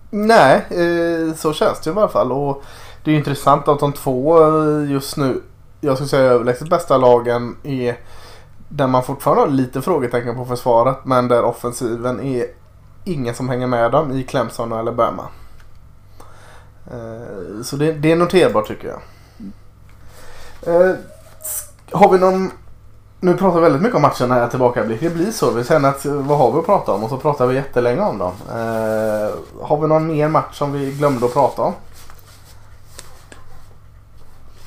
[0.09, 2.31] Nej, eh, så känns det i alla fall.
[2.31, 2.61] Och
[3.03, 4.39] det är intressant att de två
[4.89, 5.41] just nu,
[5.81, 7.97] jag skulle säga överlägset bästa lagen är
[8.69, 12.45] där man fortfarande har lite frågetecken på försvaret men där offensiven är
[13.03, 15.23] ingen som hänger med dem i Clemson och Alabama.
[16.91, 18.99] Eh, så det, det är noterbart tycker jag.
[20.75, 20.95] Eh,
[21.91, 22.51] har vi någon
[23.19, 25.01] nu pratar vi väldigt mycket om matcherna här tillbakablick.
[25.01, 25.51] Det blir så.
[25.51, 27.03] Vi känner att eh, vad har vi att prata om?
[27.03, 28.33] Och så pratar vi jättelänge om dem.
[29.61, 31.73] Har vi någon mer match som vi glömde att prata om?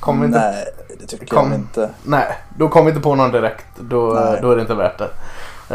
[0.01, 0.65] Kommer inte, Nej,
[0.99, 1.51] det tycker Kom.
[1.51, 1.89] jag inte.
[2.03, 3.65] nej, då kommer inte på någon direkt.
[3.79, 4.39] Då, Nej.
[4.41, 5.09] då är det inte värt det.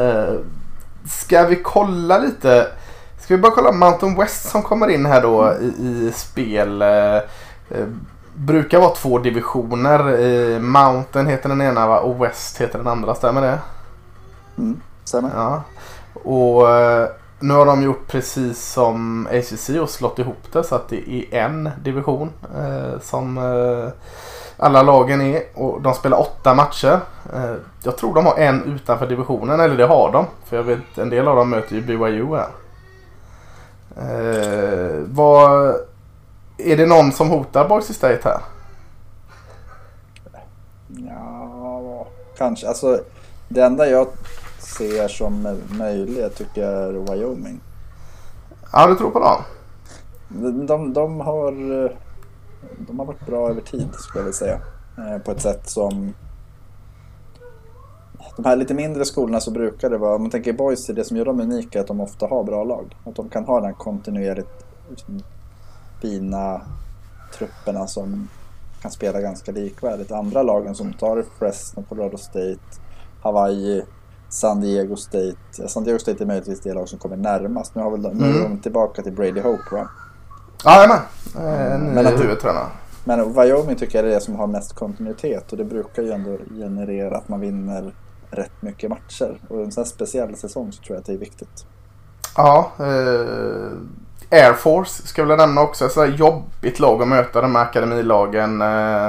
[0.05, 0.35] Eh,
[1.09, 2.67] ska vi kolla lite?
[3.21, 6.83] Ska vi bara kolla Mountain West som kommer in här då i, i spel.
[6.83, 7.19] Eh,
[8.35, 10.59] brukar vara två divisioner.
[10.59, 11.99] Mountain heter den ena va?
[12.01, 13.15] och West heter den andra.
[13.15, 13.59] Stämmer det?
[14.59, 15.31] Mm, stämmer.
[15.35, 15.63] Ja.
[16.23, 16.69] Och
[17.41, 21.35] nu har de gjort precis som ACC och slått ihop det så att det är
[21.35, 23.89] en division eh, som eh,
[24.57, 25.43] alla lagen är.
[25.55, 27.01] Och de spelar åtta matcher.
[27.35, 30.27] Eh, jag tror de har en utanför divisionen, eller det har de.
[30.45, 32.49] För jag vet en del av dem möter ju BYU här.
[33.97, 35.75] Eh, vad,
[36.59, 38.41] är det någon som hotar Boise State här?
[40.89, 42.07] Ja,
[42.39, 42.69] kanske.
[42.69, 43.01] Alltså,
[43.49, 44.09] det enda jag
[44.67, 47.61] ser som möjligt tycker jag är Wyoming.
[48.73, 49.43] Ja, du tror på dem?
[50.29, 51.53] De, de, de, har,
[52.79, 54.61] de har varit bra över tid skulle jag vilja säga.
[54.99, 56.15] Eh, På ett sätt som...
[58.37, 61.17] De här lite mindre skolorna så brukar det vara, om man tänker Boise, det som
[61.17, 62.97] gör dem unika är att de ofta har bra lag.
[63.05, 65.23] Att de kan ha den kontinuerligt liksom,
[66.01, 66.61] fina
[67.39, 68.29] trupperna som
[68.83, 70.13] kan spela ganska likvärdigt.
[70.13, 72.61] Andra lagen som tar Fresno, Colorado State,
[73.23, 73.85] Hawaii,
[74.29, 75.69] San Diego State.
[75.69, 77.75] San Diego State är möjligtvis det lag som kommer närmast.
[77.75, 78.43] Nu, har väl de, nu är Mm.
[78.43, 79.89] de tillbaka till Brady Hope va?
[80.65, 80.99] Jajamän.
[81.37, 82.67] Eh, ny Men att- huvudtränare.
[83.05, 86.37] Men Wyoming tycker jag är det som har mest kontinuitet och det brukar ju ändå
[86.59, 87.95] generera att man vinner
[88.31, 89.41] rätt mycket matcher.
[89.49, 91.67] Och en sån här speciell säsong så tror jag att det är viktigt.
[92.37, 92.85] Ja, eh,
[94.31, 95.89] Air Force ska jag vilja nämna också.
[95.89, 98.63] Så här jobbigt lag att möta de här akademilagen.
[98.63, 99.09] Eh,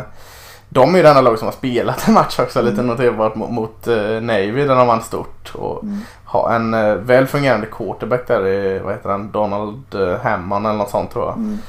[0.70, 3.50] de är ju det enda laget som har spelat en match också lite noterbart mot,
[3.52, 5.52] mot eh, Navy där de vann stort.
[5.56, 6.00] Och Mm.
[6.26, 10.78] ha en eh, väl fungerande quarterback där, i, vad heter han, Donald eh, Hammond eller
[10.78, 11.36] något sånt tror jag.
[11.36, 11.60] Mm.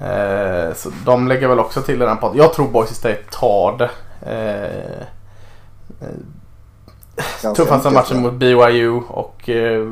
[0.00, 2.38] Eh, så de lägger väl också till i den potten.
[2.38, 3.90] Jag tror Boise State tar det.
[7.42, 9.42] Ganska Tuffaste matchen mot BYU och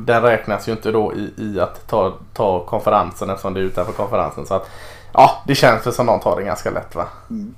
[0.03, 3.93] den räknas ju inte då i, i att ta, ta konferensen eftersom det är utanför
[3.93, 4.47] konferensen.
[4.47, 4.71] Så att
[5.13, 7.05] ja, det känns väl som de tar det ganska lätt va.
[7.31, 7.55] Mm.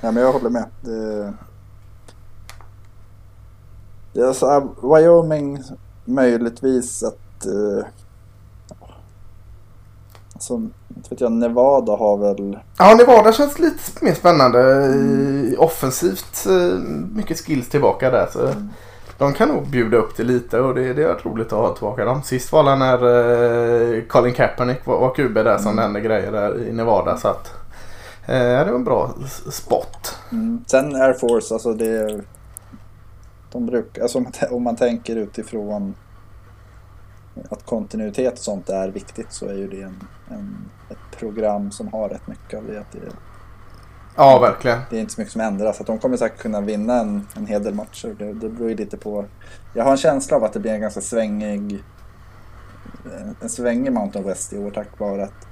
[0.00, 0.64] Ja, men jag håller med.
[0.80, 1.32] Det...
[4.12, 5.62] Det är så här, Wyoming
[6.04, 7.46] möjligtvis att...
[7.46, 7.84] Uh...
[10.34, 10.54] Alltså,
[10.96, 12.58] inte vet jag, Nevada har väl...
[12.78, 14.60] Ja, Nevada känns lite mer spännande.
[14.86, 16.78] Eh, Offensivt eh,
[17.14, 18.26] mycket skills tillbaka där.
[18.32, 18.68] Så Mm.
[19.18, 22.04] de kan nog bjuda upp det lite och det, det är roligt att ha tillbaka
[22.04, 22.22] dem.
[22.22, 22.94] Sist var det när
[23.96, 25.82] eh, Colin Kaepernick var, var QB där som Mm.
[25.82, 27.16] hände grejer där i Nevada.
[27.16, 27.65] Så att eh,
[28.26, 29.14] det var en bra
[29.50, 30.18] spot.
[30.32, 30.64] Mm.
[30.66, 32.20] Sen Air Force, alltså det...
[33.52, 35.94] De brukar, alltså om man, t- om man tänker utifrån
[37.50, 41.88] att kontinuitet och sånt är viktigt så är ju det en, en, ett program som
[41.92, 42.80] har rätt mycket av det.
[42.80, 42.98] Att det,
[44.16, 44.78] Ja, verkligen.
[44.90, 45.80] det är inte så mycket som ändras.
[45.80, 48.16] Att de kommer säkert kunna vinna en, en hel del matcher.
[48.18, 49.24] Det, det beror ju lite på.
[49.74, 51.84] Jag har en känsla av att det blir en ganska svängig
[53.20, 55.45] en, en svängig Mountain West i år tack vare att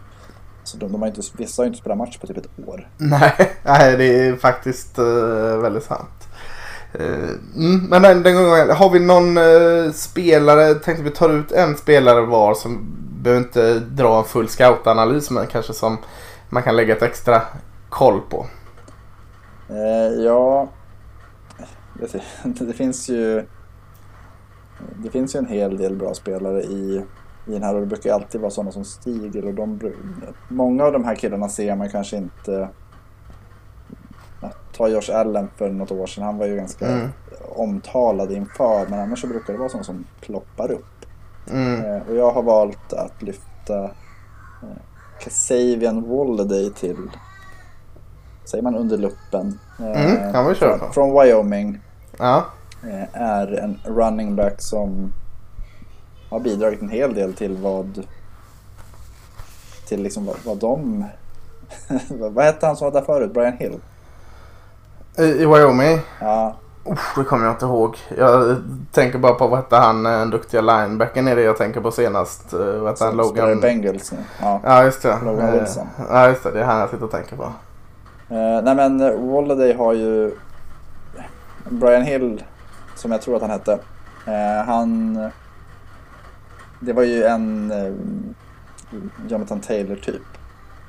[0.65, 2.89] så de, de har inte, vissa har inte spelat match på typ ett år.
[2.99, 6.29] Nej, nej det är faktiskt uh, väldigt sant.
[6.93, 11.53] Eh, mm, men den, den gången, har vi någon eh, spelare, tänkte vi tar ut
[11.53, 15.99] en spelare var som behöver inte dra en full scoutanalys men kanske som
[16.49, 17.43] man kan lägga ett extra
[17.89, 18.47] koll på.
[20.25, 20.69] Ja,
[22.45, 23.47] det finns ju
[25.03, 27.05] det finns ju en hel del bra spelare i,
[27.47, 29.81] i den här och det brukar alltid vara sådana som stiger och de,
[30.49, 32.69] många av de här killarna ser man kanske inte
[34.41, 37.09] ja, Ta Josh Allen för något år sedan, han var ju ganska Mm.
[37.57, 41.07] omtalad inför men annars så brukar det vara sådana som ploppar upp.
[41.51, 41.85] Mm.
[41.85, 43.85] Eh, och jag har valt att lyfta
[44.63, 44.69] eh,
[45.21, 46.97] Kasavian Walladay till,
[48.45, 49.59] säger man under luppen?
[49.79, 51.81] Eh, Mm, kan vi köra från, från Wyoming.
[52.19, 52.45] Ja.
[52.83, 55.13] Eh, är en running back som
[56.35, 58.07] har bidragit en hel del till vad
[59.89, 61.05] till liksom vad, vad de
[62.33, 63.33] vad hette han som var där förut?
[63.35, 63.79] Brian Hill?
[65.19, 66.01] I, i Wyoming?
[66.21, 66.55] Ja,
[66.91, 67.97] Usch, det kommer jag inte ihåg.
[68.19, 68.57] Jag
[68.93, 71.91] tänker bara på vad hette han, eh, den duktiga linebacken är det jag tänker på
[71.91, 72.53] senast.
[72.53, 73.17] Eh, Vad hette han?
[73.17, 73.61] Logan?
[73.61, 74.13] Bengals.
[74.41, 74.61] Ja.
[74.65, 75.19] Ja, just det.
[75.25, 75.87] Logan Eh, Wilson.
[76.11, 76.51] Ja, just det.
[76.51, 77.43] Det är han jag sitter och tänker på.
[78.29, 78.99] Eh, nej men
[79.33, 80.35] Walladay har ju
[81.71, 82.45] Brian Hill,
[82.95, 83.73] som jag tror att han hette.
[84.27, 85.19] eh, han...
[86.85, 87.93] Det var ju en eh,
[89.29, 90.23] Jonathan Taylor typ.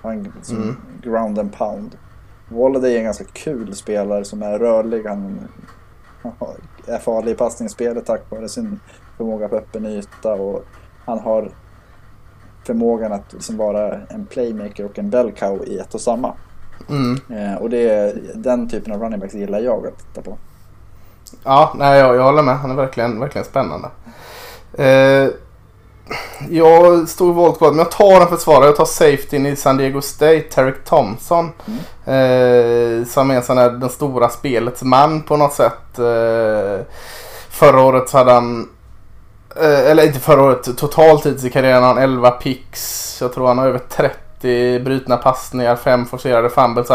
[0.01, 0.75] Han som Mm.
[1.01, 1.97] ground and pound.
[2.49, 5.05] Walladay är en ganska kul spelare som är rörlig.
[5.05, 5.39] Han
[6.87, 8.79] är farlig i passningsspelet tack vare sin
[9.17, 10.33] förmåga på öppen yta.
[10.33, 10.65] Och
[11.05, 11.49] han har
[12.65, 16.33] förmågan att liksom vara en playmaker och en bell cow i ett och samma.
[16.89, 17.19] Mm.
[17.29, 20.37] Eh, och det är, den typen av running backs gillar jag att titta på.
[21.43, 22.57] Ja, nej, jag, jag håller med.
[22.57, 23.89] Han är verkligen, verkligen spännande.
[24.73, 25.29] Eh,
[26.49, 28.65] jag stod i valet på men jag tar en försvarare.
[28.65, 31.51] Jag tar safetyn i San Diego State, Tarek Thompson.
[32.05, 35.99] Eh, som är sån här, den stora spelets man på något sätt.
[35.99, 36.85] Eh,
[37.49, 38.69] förra året så hade han
[39.55, 43.17] eh, eller inte förra året, totalt hittills i karriären har han 11 picks.
[43.21, 46.87] Jag tror han har över 30 brutna passningar, 5 forcerade fumbles.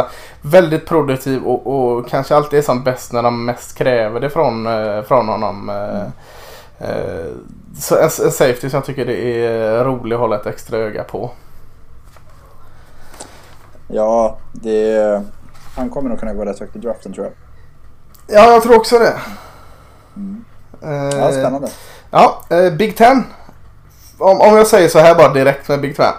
[0.42, 4.66] Väldigt produktiv och, och kanske alltid är som bäst när de mest kräver det från,
[4.66, 5.68] eh, från honom.
[5.68, 6.09] Eh, eh,
[7.79, 11.31] så en, safety som jag tycker det är rolig att hålla ett extra öga på.
[13.88, 15.23] Ja, det,
[15.77, 17.35] han kommer nog kunna gå rätt högt i draften tror jag.
[18.37, 19.14] Ja, jag tror också det.
[20.16, 20.45] Mm.
[20.83, 21.69] Eh, Ja, spännande.
[22.11, 23.25] Ja, eh, Big Ten.
[24.19, 26.12] Om, om jag säger så här bara direkt med Big Ten.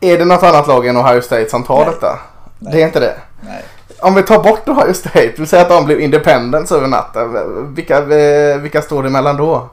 [0.00, 1.86] Är det något annat lag än Ohio State som tar Nej.
[1.94, 2.18] detta?
[2.58, 2.72] Nej.
[2.72, 3.16] Det är inte det.
[3.40, 3.64] Nej.
[4.06, 7.74] Om vi tar bort Ohio State, vill säga att de blev independents över natten.
[7.74, 9.68] Vilka, eh, vilka står det emellan då?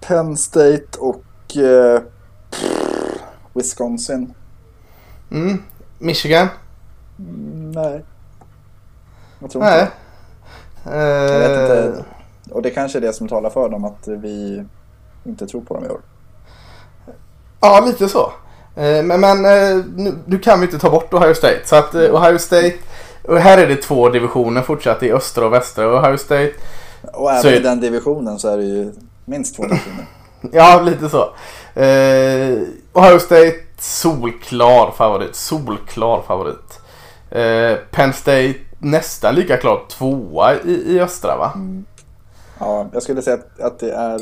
[0.00, 2.00] Penn State och eh,
[3.52, 4.34] Wisconsin.
[5.30, 5.62] Mm.
[5.98, 6.48] Michigan?
[7.18, 8.04] Mm, nej.
[9.38, 9.82] Jag tror Nej.
[9.82, 10.96] inte.
[10.96, 12.04] Jag vet Eh, inte.
[12.50, 14.64] Och det kanske är det som talar för dem att vi
[15.24, 16.00] inte tror på dem i år.
[17.60, 18.32] Ja, lite så.
[18.76, 21.60] Eh, Men, men eh, nu, nu kan vi inte ta bort Ohio State.
[21.64, 22.74] Så att eh, Ohio State,
[23.22, 25.98] och här är det två divisioner fortsatt i östra och västra.
[26.00, 26.52] Ohio State,
[27.12, 28.92] Och även Så är- i den divisionen så är det ju
[29.24, 30.06] minst två nationer.
[30.52, 31.22] ja lite så.
[31.80, 32.58] Eh,
[32.92, 35.34] Ohio State, solklar favorit.
[35.36, 36.80] Solklar favorit.
[37.30, 41.52] Eh, Penn State, nästan lika klart tvåa i, i östra va?
[42.58, 44.20] Ja, jag skulle säga att, att det är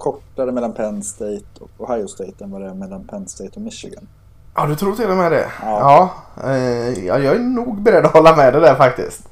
[0.00, 3.60] kortare mellan Penn State och Ohio State än vad det är mellan Penn State och
[3.60, 4.08] Michigan.
[4.54, 5.46] Ja, du tror till och med det?
[5.62, 6.12] Ja.
[6.36, 9.28] Ja, eh, ja jag är nog beredd att hålla med dig där faktiskt.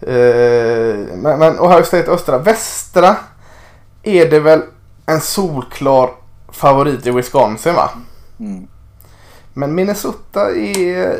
[0.00, 2.38] Eh, men, men Ohio State östra.
[2.38, 3.16] Västra
[4.02, 4.62] är det väl
[5.06, 6.10] en solklar
[6.48, 7.90] favorit i Wisconsin va?
[8.40, 8.66] Mm.
[9.54, 11.18] Men Minnesota är...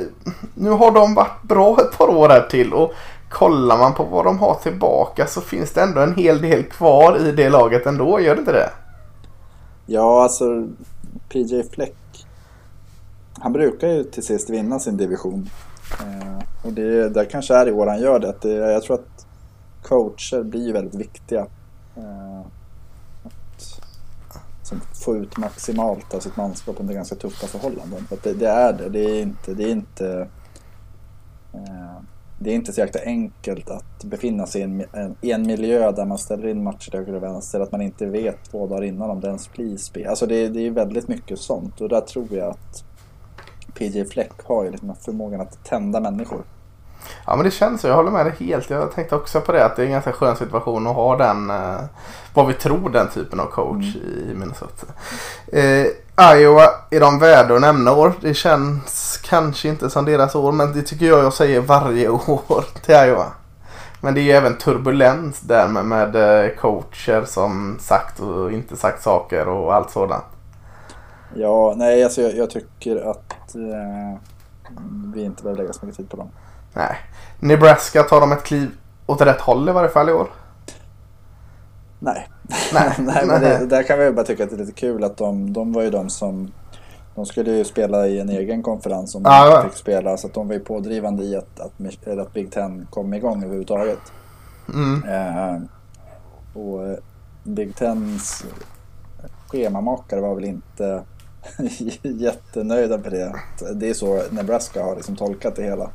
[0.55, 2.93] Nu har de varit bra ett par år här till och
[3.35, 7.19] kollar man på vad de har tillbaka så finns det ändå en hel del kvar
[7.19, 8.71] i det laget ändå, gör det inte det?
[9.87, 10.69] Ja, alltså
[11.29, 12.27] PJ Fleck.
[13.39, 15.51] Han brukar ju till sist vinna sin division.
[16.01, 18.35] Eh, och det, det kanske är i år han gör det.
[18.41, 18.55] Det.
[18.55, 19.27] Jag tror att
[19.83, 21.47] coacher blir väldigt viktiga.
[21.97, 22.41] Eh,
[24.73, 28.05] att få ut maximalt av sitt manskap under ganska tuffa förhållanden.
[28.09, 28.89] För att det, det är det.
[28.89, 29.55] Det är inte...
[29.55, 30.29] Det är inte
[31.53, 31.99] eh,
[32.45, 35.93] det är inte så jäkla enkelt att befinna sig i en, en, i en miljö
[35.93, 38.85] där man ställer in matcher till höger och vänster, att man inte vet två dagar
[38.85, 40.07] innan om det ens blir spel.
[40.07, 42.85] Alltså det, det är väldigt mycket sånt och där tror jag att
[43.75, 46.45] PJ Fleck har ju liksom förmågan att tända människor.
[47.27, 48.71] Ja men det känns så, jag håller med dig helt.
[48.71, 51.51] Jag tänkte också på det att det är en ganska skön situation att ha den,
[51.51, 51.81] eh,
[52.35, 54.87] vad vi tror den typen av coach i Minnesota.
[55.53, 55.87] Eh,
[56.37, 58.13] Iowa är de värda att nämna år.
[58.21, 62.65] Det känns kanske inte som deras år men det tycker jag jag säger varje år
[62.85, 63.27] till Iowa.
[64.01, 68.77] Men det är ju även turbulens där med, med eh, coacher som sagt och inte
[68.77, 70.25] sagt saker och allt sådant.
[71.35, 74.21] Ja, nej alltså jag, jag tycker att eh,
[75.15, 76.31] vi inte behöver lägga så mycket tid på dem.
[76.75, 76.97] Nej.
[77.41, 78.71] Nebraska tar de ett kliv
[79.07, 80.29] åt rätt håll i varje fall i år.
[81.99, 82.29] Nej.
[82.73, 82.95] Nej.
[82.99, 85.53] Nej, men det, där kan vi bara tycka att det är lite kul att de,
[85.53, 86.53] de var ju de som
[87.15, 89.63] de skulle ju spela i en egen konferens om de ja.
[89.69, 90.17] fick spela.
[90.17, 93.99] Så att de var ju pådrivande i att, att, att Big Ten kom igång överhuvudtaget.
[94.75, 95.05] Mm.
[95.05, 95.61] Eh,
[96.55, 96.97] och eh,
[97.43, 98.45] Big Tens
[99.49, 101.03] schemamakare var väl inte
[102.03, 103.35] jättenöjda med det.
[103.75, 105.91] Det är så Nebraska har liksom tolkat det hela.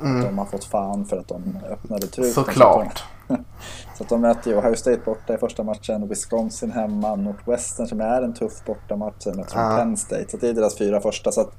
[0.00, 0.24] Mm.
[0.24, 2.32] De har fått fan för att de öppnade truten.
[2.32, 3.04] Såklart.
[3.96, 8.00] Så att de möter ju Ohio State borta i första matchen, Wisconsin hemma, Northwestern som
[8.00, 9.76] är en tuff bortamatch, möter Ja.
[9.76, 10.26] Penn State.
[10.28, 11.32] Så det är deras fyra första.
[11.32, 11.52] Så att,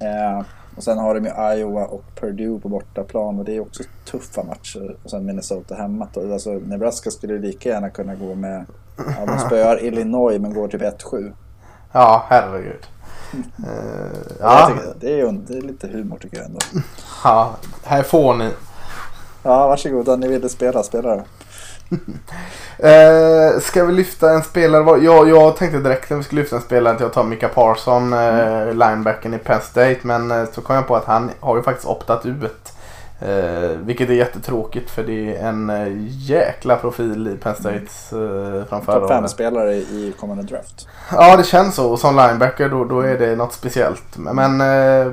[0.00, 0.44] eh,
[0.76, 4.42] och sen har de ju Iowa och Purdue på bortaplan och det är också tuffa
[4.42, 4.96] matcher.
[5.04, 6.08] Och sen Minnesota hemma.
[6.14, 8.64] Och Alltså, Nebraska skulle lika gärna kunna gå med,
[8.96, 11.32] ja, de spöar Illinois men går typ 1-7.
[11.92, 12.86] Ja, herregud.
[13.58, 14.70] Eh, Ja.
[15.00, 16.58] Det, är, det är lite humor tycker jag ändå.
[17.24, 18.50] ja, här får ni.
[19.42, 20.16] Ja, varsågoda.
[20.16, 21.22] Ni ville spela, spela då.
[22.78, 25.04] Eh, ska vi lyfta en spelare?
[25.04, 28.12] Jag, jag tänkte direkt när vi skulle lyfta en spelare att jag tar Mika Parson,
[28.12, 29.98] eh, linebacken i Penn State.
[30.02, 32.72] Men eh, så kom jag på att han har ju faktiskt optat ut.
[33.24, 38.64] Eh, vilket är jättetråkigt för det är en eh, jäkla profil i Penn States eh,
[38.68, 39.30] från förra Topp fem året.
[39.30, 40.88] spelare i kommande draft.
[41.12, 41.90] Ja, det känns så.
[41.90, 44.16] Och som linebacker då, då är det något speciellt.
[44.16, 45.12] Men eh,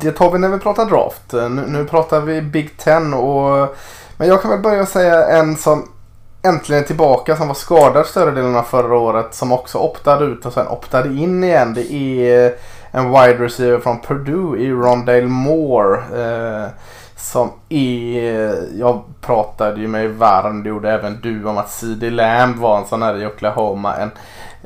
[0.00, 1.34] det tar vi när vi pratar draft.
[1.34, 3.14] Eh, Nu, nu pratar vi Big Ten.
[3.14, 3.76] Och,
[4.16, 5.88] men jag kan väl börja säga en som
[6.42, 9.34] äntligen är tillbaka som var skadad större delen av förra året.
[9.34, 11.74] Som också optade ut och sen optade in igen.
[11.74, 12.54] Det är
[12.90, 15.96] en wide receiver från Purdue i Rondale Moore.
[15.98, 16.68] Eh,
[17.16, 22.56] som är, jag pratade ju mig varm, det gjorde även du, om att CD Lamb
[22.56, 23.96] var en sån här i Oklahoma.
[23.96, 24.10] En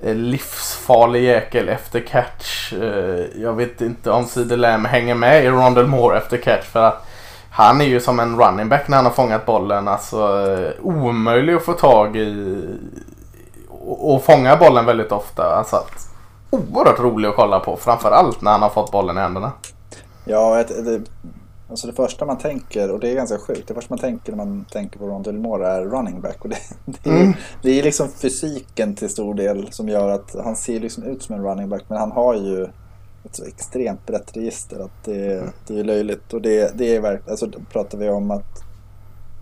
[0.03, 2.73] eh, livsfarlig jäkel efter catch.
[2.73, 6.83] Eh, jag vet inte om CD Lamb hänger med i Rondell Moore efter catch för
[6.83, 7.07] att
[7.51, 9.89] han är ju som en running back när han har fångat bollen.
[9.89, 12.59] Alltså eh, omöjlig att få tag i
[13.89, 15.55] och, fånga bollen väldigt ofta.
[15.55, 16.09] Alltså att,
[16.51, 17.77] oerhört rolig att kolla på.
[17.77, 19.53] Framförallt när han har fått bollen i händerna.
[20.25, 21.01] Ja, ett, det,
[21.71, 24.45] alltså det första man tänker, och det är ganska sjukt, det första man tänker när
[24.45, 26.45] man tänker på Ron Moore är running back.
[26.45, 26.57] Och det,
[27.03, 27.33] det, är, Mm.
[27.62, 31.35] det är liksom fysiken till stor del som gör att han ser liksom ut som
[31.35, 32.64] en running back, men han har ju
[33.25, 36.33] ett så extremt brett register att det, det är löjligt.
[36.33, 38.64] Och det, det är verkligen, alltså pratar vi om att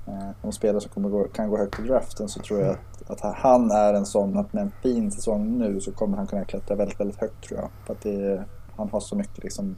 [0.07, 3.11] eh, de spelare som kommer gå, kan gå högt i draften så tror jag att,
[3.23, 6.45] att han är en sån att med en fin säsong nu så kommer han kunna
[6.45, 7.69] klättra väldigt, väldigt högt tror jag.
[7.87, 8.45] För att det,
[8.77, 9.77] han har så mycket liksom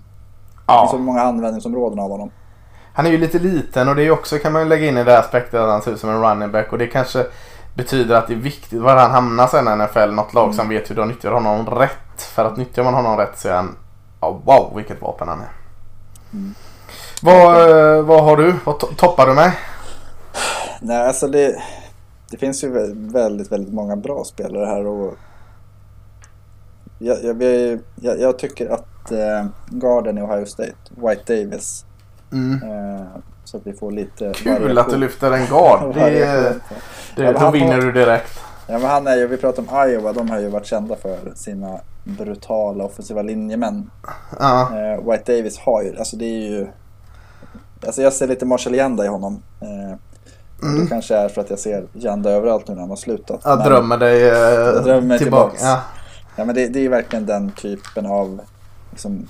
[0.81, 2.31] finns så många användningsområden av honom.
[2.95, 5.11] Han är ju lite liten och det är också kan man lägga in i det
[5.13, 7.27] här aspektet att han ser ut som en running back och det kanske
[7.75, 10.11] betyder att det är viktigt var han hamnar sen i NFL.
[10.15, 12.23] Något lag som vet hur de nyttjar honom rätt.
[12.23, 13.77] För att nyttjar man honom rätt så är han
[14.21, 15.53] ja, wow vilket vapen han är.
[16.33, 16.55] Mm.
[17.23, 18.55] Vad, eh, vad har du?
[18.65, 19.53] Vad to- toppar du med?
[20.81, 21.63] Nej, alltså det,
[22.31, 25.15] det finns ju vä- väldigt, väldigt många bra spelare här och
[26.99, 27.43] jag, jag,
[27.95, 31.85] jag, jag tycker att eh, garden i Ohio State, White Davis,
[32.33, 32.63] Mm.
[32.63, 33.07] eh,
[33.45, 34.93] så att vi får lite Kul att variation.
[34.93, 35.81] du lyfter en guard.
[35.95, 36.61] Det, Variation.
[37.17, 38.41] det, Ja, då vinner du direkt.
[38.67, 41.19] Ja, men han är ju, vi pratar om Iowa, de har ju varit kända för
[41.35, 43.91] sina brutala offensiva linjemän.
[44.39, 44.63] Ja.
[44.79, 46.67] Eh, White Davis har ju, alltså det är ju...
[47.87, 49.43] Alltså jag ser lite Marshall Yanda i honom.
[49.61, 49.97] Eh,
[50.63, 50.81] Mm.
[50.81, 53.41] Det kanske är för att jag ser Yanda överallt nu när han har slutat.
[53.45, 55.19] Jag Men- drömmer dig eh, drömmer tillbaka.
[55.19, 55.63] tillbaks.
[55.63, 55.81] Ja.
[56.37, 58.41] Ja, men det, det är verkligen den typen av
[58.91, 59.29] liksom,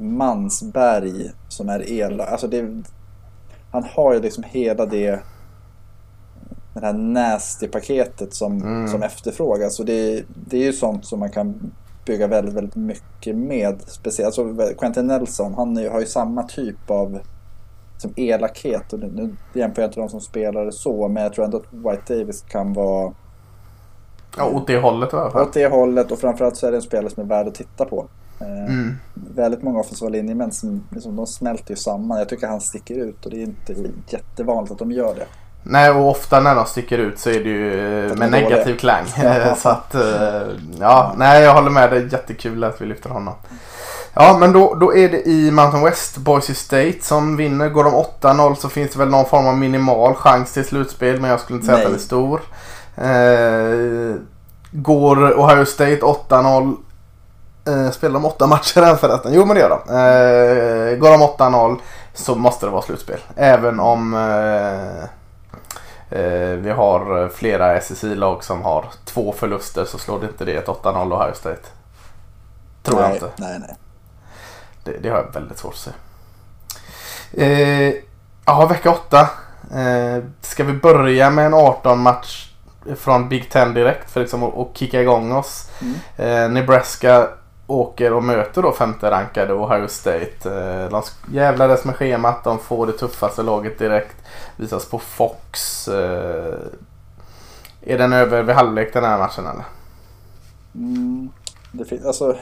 [0.00, 2.28] mansberg som är elak.
[2.28, 2.82] Alltså det,
[3.70, 5.20] han har ju liksom hela det
[6.74, 8.88] det här nasty-paketet som, Mm.
[8.88, 9.80] som efterfrågas.
[9.80, 11.72] Och det, det är ju sånt som man kan
[12.06, 13.82] bygga väldigt, väldigt mycket med.
[13.86, 17.18] Speciellt alltså Quentin Nelson, han är, har ju samma typ av
[17.98, 18.92] som elakhet.
[18.92, 21.72] Och nu, nu jämför jag inte de som spelar så, men jag tror ändå att
[21.72, 23.12] White Davis kan vara
[24.36, 25.42] ja, åt det hållet i alla fall.
[25.42, 27.84] åt det hållet och framförallt så är det en spelare som är värd att titta
[27.84, 28.06] på.
[28.40, 28.96] Eh, Mm.
[29.14, 32.18] Väldigt många offensiva linjemän som liksom, de smälter ju samman.
[32.18, 33.74] Jag tycker han sticker ut och det är inte
[34.08, 35.26] jättevanligt att de gör det.
[35.62, 38.58] Nej och ofta när de sticker ut så är det ju eh, Att med negativ
[38.58, 38.76] dåliga.
[38.76, 39.04] klang.
[39.56, 40.42] Så att eh,
[40.80, 41.90] ja, nej jag håller med.
[41.90, 43.34] Det är jättekul att vi lyfter honom.
[44.14, 47.68] Ja men då, då är det i Mountain West, Boise State som vinner.
[47.68, 51.30] Går de 8-0 så finns det väl någon form av minimal chans till slutspel men
[51.30, 51.92] jag skulle inte säga att Nej.
[51.92, 52.40] den är stor.
[52.96, 54.20] Eh,
[54.72, 56.76] går Ohio State 8-0
[57.66, 59.32] eh, Spelar de åtta matcher än förresten?
[59.34, 59.76] Jo men det gör de.
[59.76, 61.78] Eh, går de 8-0
[62.14, 63.20] så måste det vara slutspel.
[63.36, 65.02] Även om eh,
[66.20, 70.66] eh, vi har flera SSI-lag som har två förluster så slår det inte det ett
[70.66, 71.68] 8-0 Ohio State.
[72.82, 73.30] Tror nej, jag inte.
[73.36, 73.76] Nej, nej.
[74.84, 75.90] Det, det har jag väldigt svårt att se.
[77.32, 77.94] Eh,
[78.46, 79.20] ja, vecka 8.
[79.74, 82.50] Eh, ska vi börja med en 18-match
[82.96, 85.70] från Big Ten direkt för liksom att, att kicka igång oss.
[85.80, 85.94] Mm.
[86.16, 87.28] Eh, Nebraska
[87.66, 90.50] åker och möter då femte rankade Ohio State.
[90.50, 91.02] Eh, de
[91.32, 92.44] jävlades med schemat.
[92.44, 94.16] De får det tuffaste laget direkt.
[94.56, 95.88] Visas på Fox.
[95.88, 96.58] Eh,
[97.80, 99.64] är den över vid halvlek den här matchen eller?
[100.74, 101.30] Mm,
[101.72, 102.36] det finns, alltså...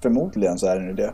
[0.00, 1.12] Förmodligen så är det ju det.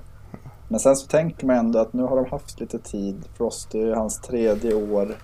[0.68, 3.24] Men sen så tänker man ändå att nu har de haft lite tid.
[3.36, 5.14] Frost är ju hans tredje år.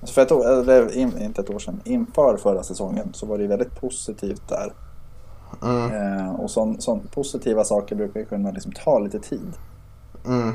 [0.00, 3.38] Alltså för ett år, eller in, inte ett år sedan, inför förra säsongen så var
[3.38, 4.72] det väldigt positivt där.
[5.62, 5.92] Mm.
[5.92, 9.52] Eh, och sån, sån positiva saker brukar ju kunna liksom ta lite tid.
[10.26, 10.54] Mm.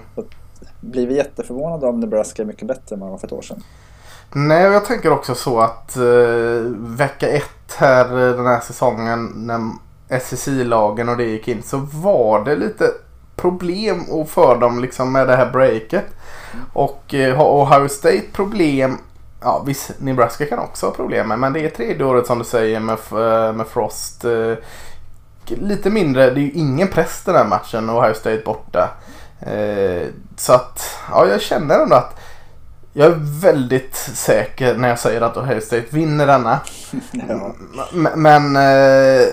[0.81, 3.41] Blir vi jätteförvånade om Nebraska är mycket bättre än vad de var för ett år
[3.41, 3.63] sedan?
[4.35, 6.03] Nej, jag tänker också så att eh,
[6.77, 9.71] vecka ett här eh, den här säsongen när
[10.19, 12.85] SSI-lagen och det gick in så var det lite
[13.35, 16.05] problem och för dem liksom med det här breaket.
[16.73, 18.97] Och eh, har Ohio State problem
[19.43, 22.45] Ja visst, Nebraska kan också ha problem med men det är tredje året som du
[22.45, 24.25] säger med, eh, med Frost.
[24.25, 24.53] Eh,
[25.47, 28.89] lite mindre, det är ju ingen press den här matchen Ohio State borta.
[29.41, 32.19] Eh, så att, ja jag känner ändå att
[32.93, 36.59] jag är väldigt säker när jag säger att Ohio State vinner denna.
[37.11, 37.53] Ja.
[37.93, 39.27] M- Men eh,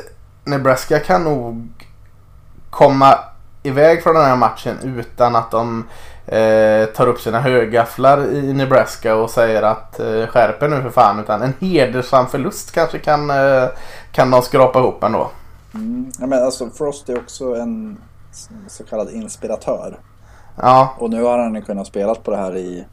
[0.45, 1.69] Nebraska kan nog
[2.71, 3.19] komma
[3.63, 5.85] iväg från den här matchen utan att de
[6.31, 11.21] eh, tar upp sina högafflar i Nebraska och säger att eh, skärp nu för fan.
[11.21, 13.69] Utan en hedersam förlust kanske kan, eh,
[14.13, 15.31] kan de skrapa ihop ändå.
[15.75, 16.11] Mm.
[16.19, 17.99] Ja, men alltså Frost är också en
[18.69, 19.99] så kallad inspiratör.
[20.57, 22.85] Ja, Och nu har han ju kunnat spela på det här i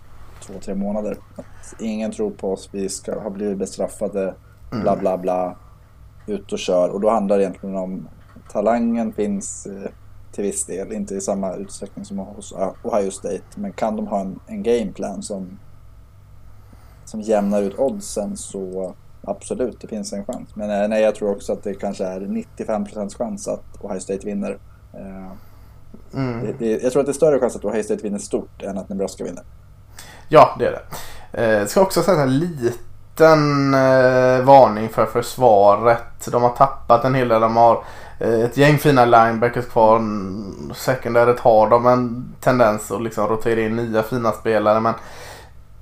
[0.48, 1.18] två, tre månader.
[1.36, 4.34] Att ingen tror på oss, vi ska ha blivit bestraffade,
[4.72, 5.56] bla bla bla.
[6.26, 6.90] Ut och kör.
[6.90, 8.08] Och då handlar det egentligen om
[8.52, 9.92] talangen finns eh,
[10.32, 12.54] till viss del, inte i samma utsträckning som hos
[12.84, 13.44] Ohio State.
[13.56, 15.60] Men kan de ha en, en gameplan som,
[17.06, 20.56] som jämnar ut oddsen så absolut, det finns en chans.
[20.56, 24.26] Men eh, nej, jag tror också att det kanske är 95% chans att Ohio State
[24.26, 24.58] vinner.
[24.94, 25.32] Eh,
[26.14, 26.46] mm.
[26.46, 28.78] det, det, jag tror att det är större chans att Ohio State vinner stort än
[28.78, 29.44] att Nebraska vinner.
[30.30, 30.84] ja det är det.
[31.32, 36.32] Eh, ska också säga en liten eh, varning för försvaret.
[36.32, 37.42] De har tappat en hel del.
[37.42, 37.84] De har
[38.20, 39.96] Eh, ett gäng fina linebackers kvar.
[39.96, 44.80] Mm, Secondaryt har de en tendens att liksom rotera in nya fina spelare.
[44.80, 44.94] Men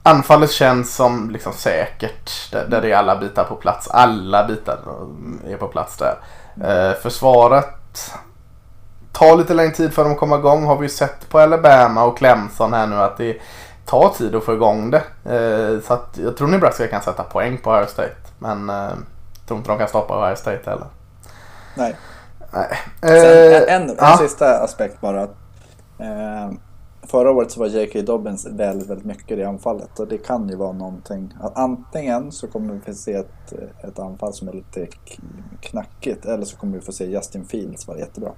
[0.04, 2.52] anfallet känns som liksom säkert.
[2.52, 3.88] Där, där är alla bitar på plats.
[3.88, 6.18] Alla bitar mm, är på plats där.
[6.64, 8.12] Eh, försvaret
[9.12, 10.64] tar lite längre tid för dem att komma igång.
[10.64, 13.42] Har vi ju sett på Alabama och Clemson här nu att det
[13.86, 15.04] tar tid att få igång det.
[15.26, 18.16] Eh, så att jag tror Nebraska kan sätta poäng på Ohio State.
[18.40, 20.88] Men eh, jag tror inte de kan stoppa Ohio State heller.
[21.76, 21.96] Nej.
[22.56, 22.68] Nej.
[23.02, 24.18] Sen, Eh, en, en ja.
[24.18, 25.22] sista aspekt bara.
[26.00, 26.52] Eh,
[27.08, 28.02] förra året så var J.K.
[28.02, 31.34] Dobbins väldigt, väldigt mycket i anfallet och det kan ju vara någonting.
[31.42, 33.54] Att antingen så kommer vi få se ett,
[33.84, 34.88] ett anfall som är lite
[35.62, 38.32] knackigt eller så kommer vi få se Justin Fields vara jättebra.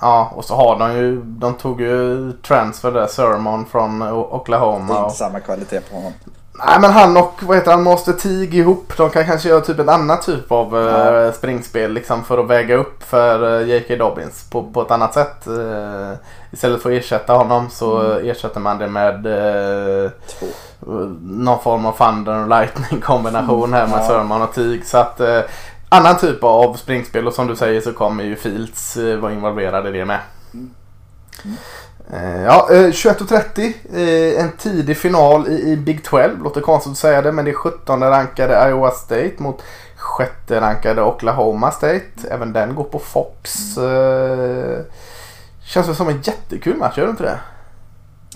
[0.00, 4.10] Ja, och så har de ju, de tog ju transfer där, Sermon från O- Det
[4.10, 5.02] är Oklahoma.
[5.04, 6.12] Inte samma kvalitet på honom.
[6.58, 8.92] Nej men han och, vad heter han, Master Teague ihop.
[8.96, 11.32] De kan kanske göra typ ett annat typ av eh, Ja.
[11.32, 13.96] springspel liksom för att väga upp för eh, J.K.
[13.96, 15.46] Dobbins på, på ett annat sätt.
[15.46, 16.12] Eh,
[16.50, 20.10] istället för att ersätta honom så eh, ersätter man det med eh,
[21.22, 24.06] någon form av Thunder och Lightning kombination här med Ja.
[24.06, 24.84] Sermon och Teague.
[24.84, 25.40] Så att eh,
[25.88, 29.92] annan typ av springspel och som du säger så kommer ju Fields vara involverad i
[29.92, 30.18] det med.
[31.44, 31.50] Eh,
[32.44, 33.72] Ja, eh, 21.30.
[33.92, 36.42] eh, En tidig final i, Big 12.
[36.42, 39.62] Låter konstigt att säga det men det är 17 rankade Iowa State mot
[39.96, 42.02] sjätte rankade Oklahoma State.
[42.30, 43.76] Även den går på Fox.
[43.78, 44.78] Eh,
[45.66, 47.40] Känns väl som en jättekul match, gör det inte det?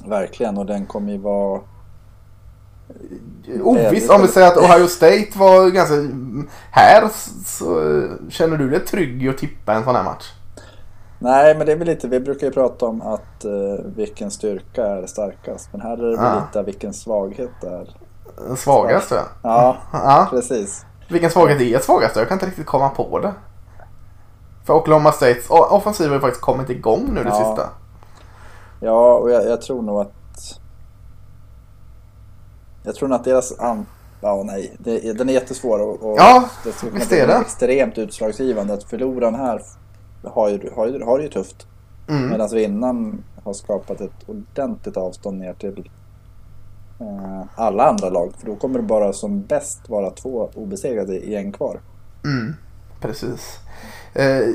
[0.06, 1.60] Verkligen och den kommer ju vara...
[3.62, 5.94] Ovisst om vi säger att Ohio State var ganska...
[6.70, 7.08] Här
[7.46, 10.32] så känner du dig trygg i att tippa en sån här match?
[11.18, 14.86] Nej men det är väl lite, vi brukar ju prata om att eh, vilken styrka
[14.86, 15.68] är starkast.
[15.72, 16.42] Men här är det väl Ja.
[16.46, 17.96] lite vilken svaghet är.
[18.36, 19.14] Den svagaste?
[19.42, 20.26] Ja, Ja.
[20.30, 20.84] precis.
[21.10, 22.18] Vilken svaghet är svagaste?
[22.20, 23.32] Jag kan inte riktigt komma på det.
[24.66, 27.34] För Oklahoma States offensiv har ju faktiskt kommit igång nu det Ja.
[27.34, 27.68] sista.
[28.80, 30.12] Ja, och jag, jag tror nog att...
[32.82, 33.58] Jag tror nog att deras...
[33.60, 33.86] An...
[34.20, 34.76] Ja, nej.
[34.78, 37.34] Det, den är jättesvår och, och Ja, det skulle kunna bli det.
[37.34, 38.74] extremt utslagsgivande.
[38.74, 39.62] Att förloraren här
[40.28, 41.66] har ju, har ju, har ju tufft.
[42.08, 42.30] Mm.
[42.30, 45.90] Medan vinnaren har skapat ett ordentligt avstånd ner till
[47.00, 48.32] eh, alla andra lag.
[48.38, 51.80] För då kommer det bara som bäst vara två obesegrade i en kvar.
[52.24, 52.54] Mm,
[53.00, 53.58] precis.
[54.14, 54.48] Eh,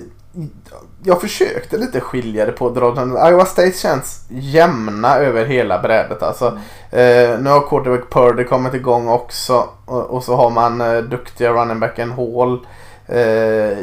[1.03, 3.17] jag försökte lite skilja det på dragen.
[3.28, 6.24] Iowa State känns jämna över hela brädet.
[6.24, 6.45] Alltså,
[6.91, 9.69] eh, nu har quarterback Purdy kommit igång också.
[9.86, 12.59] Och, och så har man eh, duktiga running backen Hall.
[13.05, 13.78] Eh,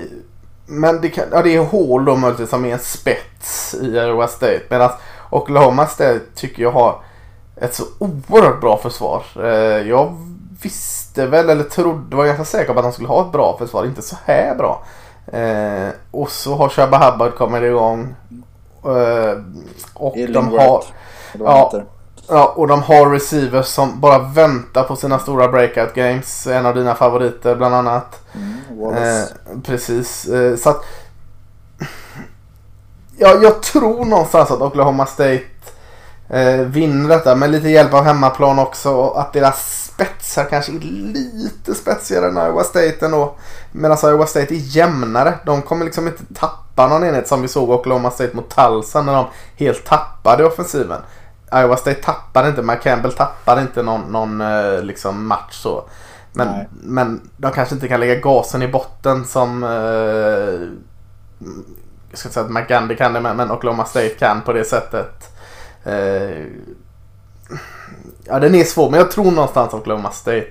[0.70, 4.28] men det, kan, ja, det är Hall då möjligtvis som är en spets i Iowa
[4.28, 4.62] State.
[4.68, 4.90] Medan
[5.30, 7.00] Oklahoma State tycker jag har
[7.56, 9.22] ett så oerhört bra försvar.
[9.36, 10.16] Eh, jag
[10.62, 13.84] visste väl, eller trodde, var ganska säker på att de skulle ha ett bra försvar.
[13.84, 14.82] Inte så här bra.
[15.32, 18.14] Eh, och så har Shabba Hubbard kommit igång.
[18.84, 19.38] Eh,
[19.94, 20.84] och de har,
[21.38, 21.72] ja.
[22.28, 26.46] ja, och de har receivers som bara väntar på sina stora breakout games.
[26.46, 28.20] En av dina favoriter bland annat.
[28.34, 29.34] Mm, Wallace.
[29.50, 30.26] Eh, precis.
[30.28, 30.84] Eh, så att,
[33.18, 35.44] ja, jag tror någonstans att Oklahoma State
[36.28, 38.90] eh, vinner detta med lite hjälp av hemmaplan också.
[38.90, 43.34] Och att deras spetsar kanske är lite spetsigare än Iowa State ändå.
[43.72, 45.38] Medan Iowa State är jämnare.
[45.46, 49.14] De kommer liksom inte tappa någon enhet som vi såg Oklahoma State mot Tulsa när
[49.14, 49.26] de
[49.56, 51.00] helt tappade offensiven.
[51.54, 55.84] Iowa State tappade inte, McCampbell tappade inte någon, någon eh, liksom match så.
[56.32, 56.68] Men, Nej.
[56.70, 59.70] men de kanske inte kan lägga gasen i botten som eh,
[62.10, 64.64] jag ska inte säga att McGandy kan det men, men Oklahoma State kan på det
[64.64, 65.36] sättet.
[65.84, 66.44] Eh,
[68.24, 70.46] ja den är svår men jag tror någonstans Oklahoma State.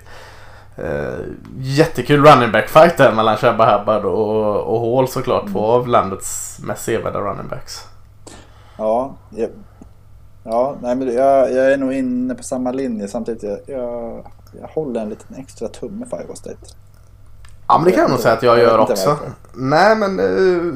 [0.76, 1.20] Eh,
[1.58, 5.52] jättekul running back fight där mellan Shabba Hubbard och, och Hall såklart.
[5.52, 7.86] Två av landets mest sevärda running backs.
[8.78, 9.50] Ja, jag,
[10.44, 13.44] ja nej, men jag, jag är nog inne på samma linje samtidigt.
[13.44, 14.26] Jag, jag,
[14.62, 16.58] jag håller en liten extra tumme för Iowa State.
[17.68, 19.18] Ja men det kan jag nog säga att jag gör också.
[19.54, 20.76] Nej men uh,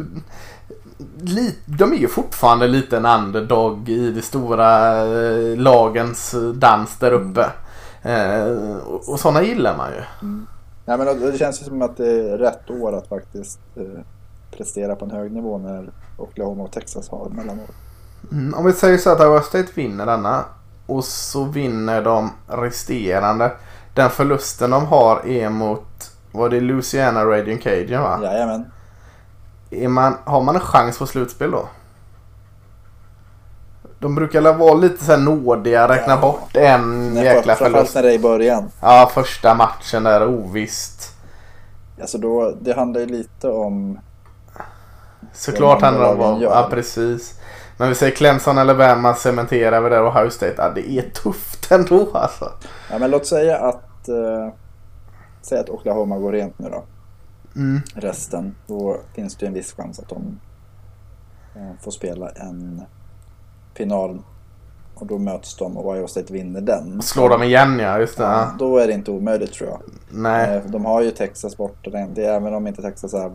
[1.21, 7.11] li, de är ju fortfarande lite en underdog i de stora eh, lagens dans där
[7.11, 7.45] uppe.
[8.01, 10.01] Eh, och, och sådana gillar man ju.
[10.86, 14.03] Nej, men det känns ju som att det är rätt år att faktiskt eh,
[14.51, 17.67] prestera på en hög nivå när Oklahoma och Texas har mellanår.
[18.32, 20.45] Mm, om vi säger så att Iowa State vinner denna
[20.86, 23.51] och så vinner de resterande.
[23.93, 28.19] Den förlusten de har är mot, var det Louisiana Radiant Cajun va?
[28.23, 28.65] Jajamän.
[29.69, 31.67] Är man, har man en chans på slutspel då?
[33.99, 36.21] De brukar väl vara lite så här nådiga, räkna Ja.
[36.21, 37.95] bort en Nej, jäkla framförallt förlust.
[37.95, 38.71] när det är i början.
[38.81, 41.09] Ja, första matchen där ovisst.
[42.01, 43.99] Alltså då, det handlar ju lite om...
[45.34, 47.39] Såklart handlar det om vad, ja precis.
[47.84, 50.55] Men vi säger Clemson eller Bama cementerar vi där och Ohio State.
[50.57, 52.51] Ja, det är tufft ändå alltså.
[52.91, 54.09] Ja, men låt säga att...
[54.09, 54.53] Eh,
[55.41, 56.84] säg att Oklahoma går rent nu då.
[57.55, 57.81] Mm.
[57.95, 58.55] Resten.
[58.67, 60.39] Då finns det ju en viss chans att de
[61.55, 62.81] eh, får spela en
[63.73, 64.19] final.
[64.95, 67.01] Och då möts de och Iowa State vinner den.
[67.01, 68.23] Slår de igen ja, just det.
[68.23, 69.81] Ja, då är det inte omöjligt tror jag.
[70.09, 70.55] Nej.
[70.57, 71.89] Eh, De har ju Texas borta.
[71.89, 73.31] Det även om inte Texas är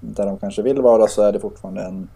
[0.00, 2.08] där de kanske vill vara så är det fortfarande en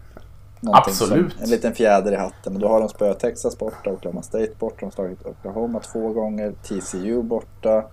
[0.61, 1.33] någonting Absolut.
[1.33, 2.53] Som, en liten fjäder i hatten.
[2.55, 6.09] Och då har de spöat Texas borta, Oklahoma State borta, de har slagit Oklahoma två
[6.09, 7.83] gånger, TCU borta.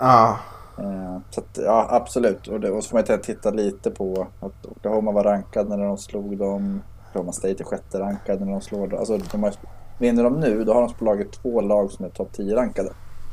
[0.00, 0.38] Ja.
[0.78, 2.48] Eh, så att, ja, absolut.
[2.48, 5.98] Och, det, och så får man titta lite på att Oklahoma var rankad när de
[5.98, 6.82] slog dem.
[7.08, 8.98] Oklahoma State är sjätte rankad när de slår dem.
[8.98, 9.52] Alltså, de har,
[9.98, 12.90] vinner de nu, då har de slagit två lag som är topp 10 rankade.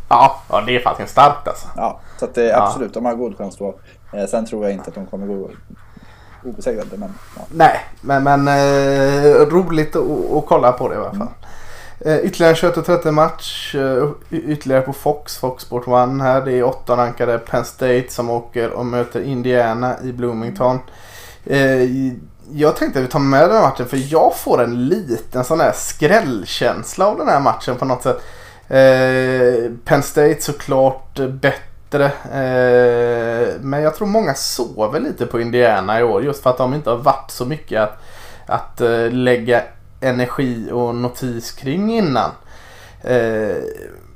[0.10, 1.68] Ja, ja det är faktiskt starkt alltså.
[1.76, 2.64] Ja, så att det är Ja.
[2.64, 3.76] absolut, de har god chans då.
[4.14, 5.50] Eh, sen tror jag inte att de kommer gå
[6.44, 7.42] obesegrade, men ja.
[7.52, 11.28] Nej, men, men eh, roligt att, att kolla på det i alla fall.
[12.06, 13.76] Eh, ytterligare 21.30 match.
[13.76, 16.46] Eh, ytterligare på Fox, Fox Sport One här.
[16.46, 20.80] Det är åtta rankade Penn State som åker och möter Indiana i Bloomington.
[21.46, 21.84] Eh,
[22.52, 25.60] jag tänkte att vi tar med den här matchen för jag får en liten sån
[25.60, 28.22] här skrällkänsla av den här matchen på något sätt.
[28.68, 31.69] Eh, Penn State såklart bättre.
[31.96, 36.74] Eh, men jag tror många sover lite på Indiana i år just för att de
[36.74, 38.02] inte har varit så mycket att,
[38.46, 39.64] att eh, lägga
[40.02, 42.32] energi och notis kring innan.
[43.02, 43.56] Eh,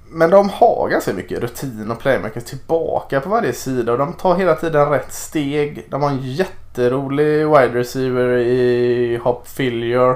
[0.10, 4.36] men de har ganska mycket rutin och playmakers tillbaka på varje sida och de tar
[4.36, 5.86] hela tiden rätt steg.
[5.90, 10.16] De har en jätterolig wide receiver i Hop Fillier.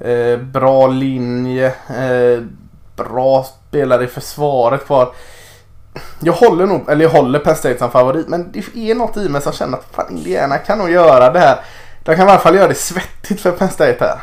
[0.00, 1.66] Eh, bra linje.
[1.88, 2.42] Eh,
[2.96, 5.12] bra spelare i försvaret kvar.
[6.20, 9.28] Jag håller nog, eller jag håller Penn State som favorit men det är något i
[9.28, 11.60] mig som känner att fan Indiana kan nog göra det här.
[12.04, 14.20] De kan i alla fall göra det svettigt för Penn State här.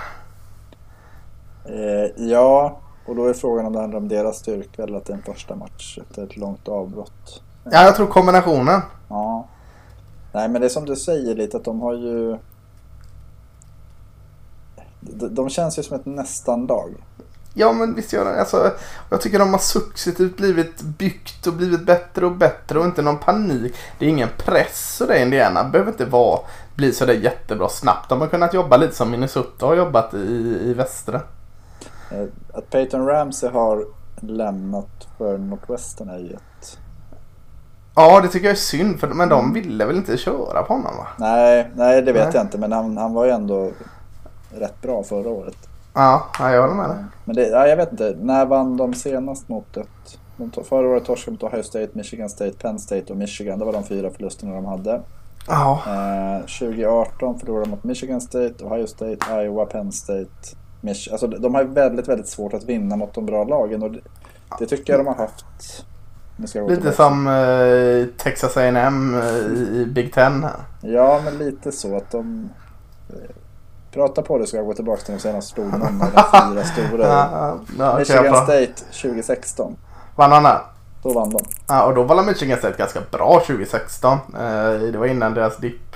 [1.66, 5.14] Eh, ja, och då är frågan om det handlar om deras styrka eller att det
[5.14, 7.42] är en första match efter ett långt avbrott.
[7.64, 8.82] Ja, jag tror kombinationen.
[9.10, 9.48] Ja.
[10.32, 12.38] Nej, men det är som du säger lite att de har ju...
[15.30, 16.94] De, känns ju som ett nästan-lag.
[17.54, 18.40] Ja men visst gör det.
[18.40, 18.72] Alltså,
[19.10, 23.18] jag tycker de har successivt blivit byggt och blivit bättre och bättre och inte någon
[23.18, 23.76] panik.
[24.00, 26.40] Det är ingen press och det Indiana behöver inte vara,
[26.76, 28.10] bli sådär jättebra snabbt.
[28.10, 30.18] De har kunnat jobba lite som Minnesota har jobbat i,
[30.62, 31.22] i västra.
[32.12, 32.24] Eh,
[32.54, 33.86] Att Peyton Ramsey har
[34.22, 36.78] lämnat för Northwestern är ju ett...
[37.96, 40.98] Ja det tycker jag är synd för men de ville väl inte köra på honom
[40.98, 41.08] va?
[41.18, 42.36] Nej, nej det vet Nej.
[42.36, 42.58] jag inte.
[42.58, 43.72] Men han, han var ju ändå
[44.52, 45.58] rätt bra förra året.
[45.94, 46.98] Ja, ja jag håller med dig.
[47.26, 48.16] Men det, ja, jag vet inte.
[48.22, 50.20] När vann de senast mot ett...
[50.38, 53.60] De to- förra året torskade mot Ohio State, Michigan State, Penn State och Michigan.
[53.60, 55.02] Det var de fyra förlusterna de hade.
[55.48, 55.82] Ja.
[55.88, 60.30] Eh, 2018 förlorade de mot Michigan State, Ohio State, Iowa, Penn State.
[60.82, 63.84] Mich alltså, de har väldigt, väldigt svårt att vinna mot de bra lagen.
[63.84, 64.00] Och det,
[64.60, 65.46] det tycker jag de har haft.
[66.70, 70.56] Lite som eh, Texas A&M eh, i i Big Ten här.
[70.82, 72.50] Ja, men lite så att de...
[73.94, 75.86] Prata på det ska jag gå tillbaka till de senaste stormarna.
[76.16, 77.08] De fyra stora.
[77.08, 78.36] Ja, ja, okej, Michigan.
[78.36, 79.76] State 2016.
[80.16, 80.60] Vann han där?
[81.04, 81.40] Då vann de.
[81.68, 84.14] Ja, och då var Michigan State ganska bra 2016.
[84.14, 85.96] Eh, det var innan deras dipp.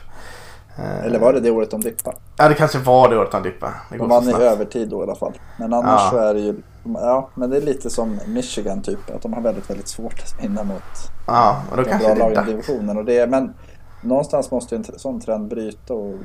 [0.77, 2.17] Eh, Eller var det det året de dippade?
[2.37, 3.73] Ja, det kanske var det året han dippade.
[3.89, 5.33] Det De så vann i övertid då i alla fall.
[5.59, 6.09] Men annars Ja.
[6.11, 6.61] så är det ju...
[6.93, 9.15] Ja, men det är lite som Michigan typ.
[9.15, 10.83] Att de har väldigt, väldigt svårt att vinna mot
[11.27, 12.97] Ja, och då de kanske bra lagen i divisionen.
[12.97, 13.53] Och det men
[14.01, 16.15] någonstans måste ju en sån trend bryta och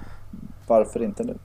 [0.66, 1.38] varför inte nu?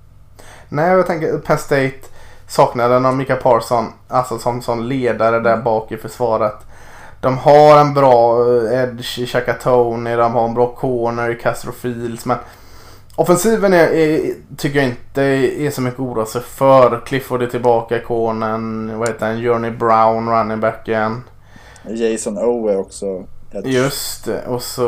[0.70, 2.00] Nej, jag tänker Penn State
[2.48, 3.86] saknade någon Mika Parson.
[4.08, 6.56] Alltså som, som ledare där bak i försvaret.
[7.22, 10.16] De har en bra eh, edge i Chaka Tony.
[10.16, 12.26] De har en bra corner i Castro Fields.
[12.26, 12.38] Men
[13.16, 15.24] offensiven är, är, tycker jag inte
[15.64, 17.06] är så mycket att oroa sig för.
[17.06, 18.98] Clifford är tillbaka i cornern.
[19.00, 19.42] Vad heter han?
[19.42, 21.24] Journey Brown, running backen.
[21.90, 23.24] Jason Owe också
[23.60, 24.46] ett Just det.
[24.46, 24.84] Och så,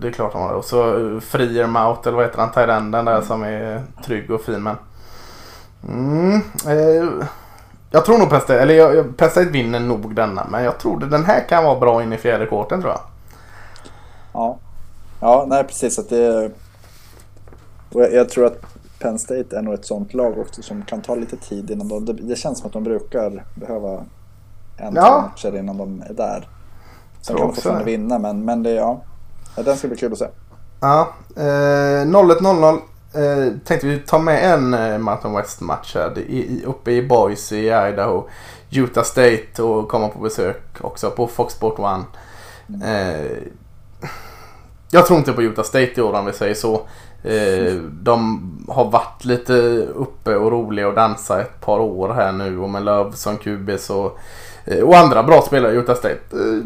[0.00, 0.52] det är klart han har.
[0.52, 4.62] Och så eh, Friermouth, eller vad heter han, Tyrenden där som är trygg och fin.
[4.62, 4.76] Men,
[5.88, 7.26] mm, eh,
[7.90, 10.46] jag tror nog Penn State, eller jag, jag, Penn State vinner nog denna.
[10.50, 13.00] Men jag tror den här kan vara bra in i fjärde kvarten tror jag.
[14.32, 14.58] Ja,
[15.20, 15.98] ja nej precis.
[15.98, 16.50] Att det,
[17.92, 18.60] och jag, jag tror att
[18.98, 22.04] Penn State är nog ett sånt lag också som kan ta lite tid innan de...
[22.04, 24.04] Det, det känns som att de brukar behöva
[24.76, 25.30] en, Ja.
[25.30, 26.48] matcher innan de är där.
[27.22, 29.02] Sen kan de fortfarande vinna men, men det, ja.
[29.56, 29.62] ja.
[29.62, 30.28] Den ska bli kul att se.
[30.80, 32.78] Ja, eh, 0-1-0-0.
[33.14, 36.12] Eh, tänkte vi ta med en eh, Mountain West-match här.
[36.14, 38.28] Det är i, uppe i Boise i Idaho.
[38.70, 42.04] Utah State och komma på besök också på Fox Sport One.
[42.84, 43.38] Eh,
[44.90, 46.74] jag tror inte på Utah State i år om vi säger så.
[47.22, 49.52] Eh, de har varit lite
[49.94, 54.06] uppe och roliga och dansa ett par år här nu och med Love som och,
[54.06, 54.12] eh,
[54.64, 56.20] Eh, och andra bra spelare i Utah State.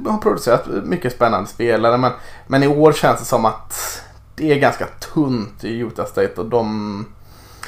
[0.07, 2.13] Har producerat mycket spännande spelare men,
[2.47, 4.01] men i år känns det som att
[4.35, 7.07] det är ganska tunt i Utah State och de,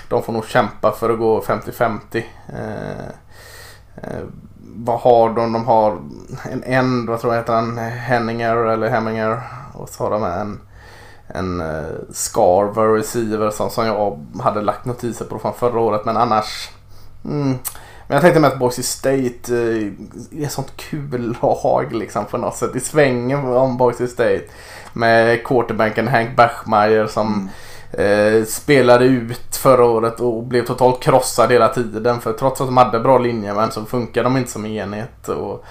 [0.09, 1.99] de får nog kämpa för att gå 50-50.
[2.49, 3.07] Eh,
[3.97, 4.22] eh,
[4.79, 5.53] vad har de?
[5.53, 5.99] De har
[6.51, 7.79] en end, vad tror jag heter han?
[7.79, 9.43] Henninger eller Hemminger.
[9.74, 10.61] Och så har de en,
[11.27, 16.05] en uh, Scarver receiver som, som jag hade lagt notiser på från förra året.
[16.05, 16.70] Men annars...
[17.24, 17.59] Mm.
[18.09, 22.57] Men jag tänkte med att Boise State eh, är sånt kul lag liksom på något
[22.57, 22.76] sätt.
[22.76, 24.44] I svängen om Boise State.
[24.92, 27.50] Med quarterbacken Hank Bachmeier som
[27.92, 32.20] eh, spelade ut förra året och blev totalt krossad hela tiden.
[32.20, 35.28] För trots att de hade bra linjemän så funkar de inte som enhet.
[35.28, 35.64] Och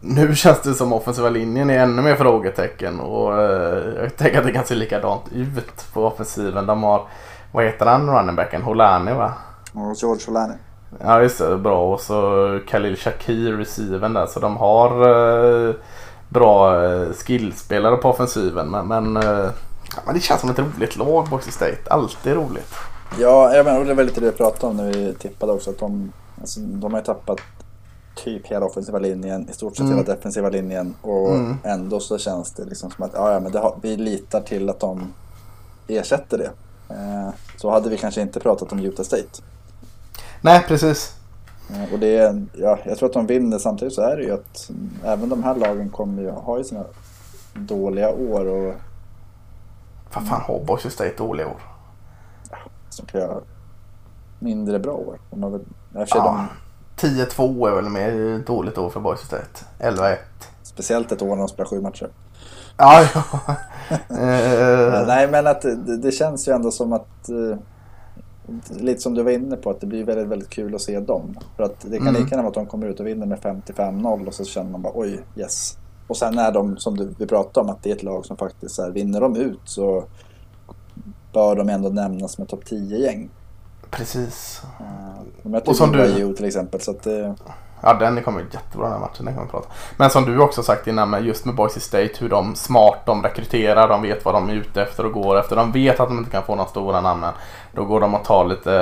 [0.00, 3.00] nu känns det som offensiva linjen är ännu mer frågetecken.
[3.00, 6.66] Och eh, jag tänker att det kan se likadant ut på offensiven.
[6.66, 7.08] De har,
[7.52, 8.62] vad heter han runningbacken?
[8.62, 9.32] Holani va?
[9.74, 10.54] George Olani.
[11.00, 11.92] Ja just det, bra.
[11.92, 14.26] Och så Khalil Shakir receiven där.
[14.26, 14.90] Så de har
[15.68, 15.74] eh,
[16.28, 18.68] bra eh, skillspelare på offensiven.
[18.70, 19.50] Men, men, eh,
[19.96, 21.78] ja, men det känns som ett roligt lag Boise State.
[21.90, 22.74] Alltid roligt.
[23.18, 25.70] Ja, jag menar, det var lite det vi pratade om när vi tippade också.
[25.70, 27.38] Att de, alltså, de har ju tappat
[28.24, 29.98] typ hela offensiva linjen, i stort sett Mm.
[29.98, 30.94] hela defensiva linjen.
[31.02, 31.56] Och Mm.
[31.64, 34.80] ändå så känns det liksom som att ja, ja, men har, vi litar till att
[34.80, 35.12] de
[35.88, 36.50] ersätter det.
[36.94, 39.42] Eh, så hade vi kanske inte pratat om Utah State.
[40.44, 41.16] Nej precis.
[41.70, 43.58] Eh, och det är, ja, jag tror att de vinner.
[43.58, 46.64] Samtidigt så är det ju att mm, även de här lagen kommer ju ha ju
[46.64, 46.84] sina
[47.54, 48.74] dåliga år och
[50.14, 51.60] Vad fan har Boise State dåliga år?
[52.90, 53.40] som kan göra
[54.38, 55.18] mindre bra år.
[55.30, 56.46] De har väl, Ja.
[56.96, 59.64] de, 10-2 är väl mer dåligt år för Boise State.
[59.78, 60.16] 11-1.
[60.62, 62.08] speciellt ett år när de spelar sju matcher.
[62.76, 63.22] Ja, ja.
[64.08, 67.58] Eh, Nej, men att det, det känns ju ändå som att eh,
[68.80, 71.38] lite som du var inne på att det blir väldigt, väldigt kul att se dem.
[71.56, 72.22] För att det kan Mm.
[72.22, 74.82] lika gärna vara att de kommer ut och vinner med 55-0 och så känner man
[74.82, 75.78] bara oj, yes.
[76.06, 78.36] Och sen är de, som du, vi pratade om, att det är ett lag som
[78.36, 80.04] faktiskt så här, vinner de ut så
[81.32, 83.30] bör de ändå nämnas med topp 10-gäng.
[83.90, 84.62] precis.
[84.80, 86.80] Uh, de möter Och som du- till exempel.
[86.80, 87.32] Så att, eh,
[87.86, 89.24] Ja, den kommer jättebra den matchen.
[89.24, 89.68] Den kan vi prata.
[89.96, 93.22] Men som du också sagt innan med just med Boise State hur de smart de
[93.22, 93.88] rekryterar.
[93.88, 95.56] De vet vad de är ute efter och går efter.
[95.56, 97.26] De vet att de inte kan få några stora namn.
[97.72, 98.74] Då går de och tar lite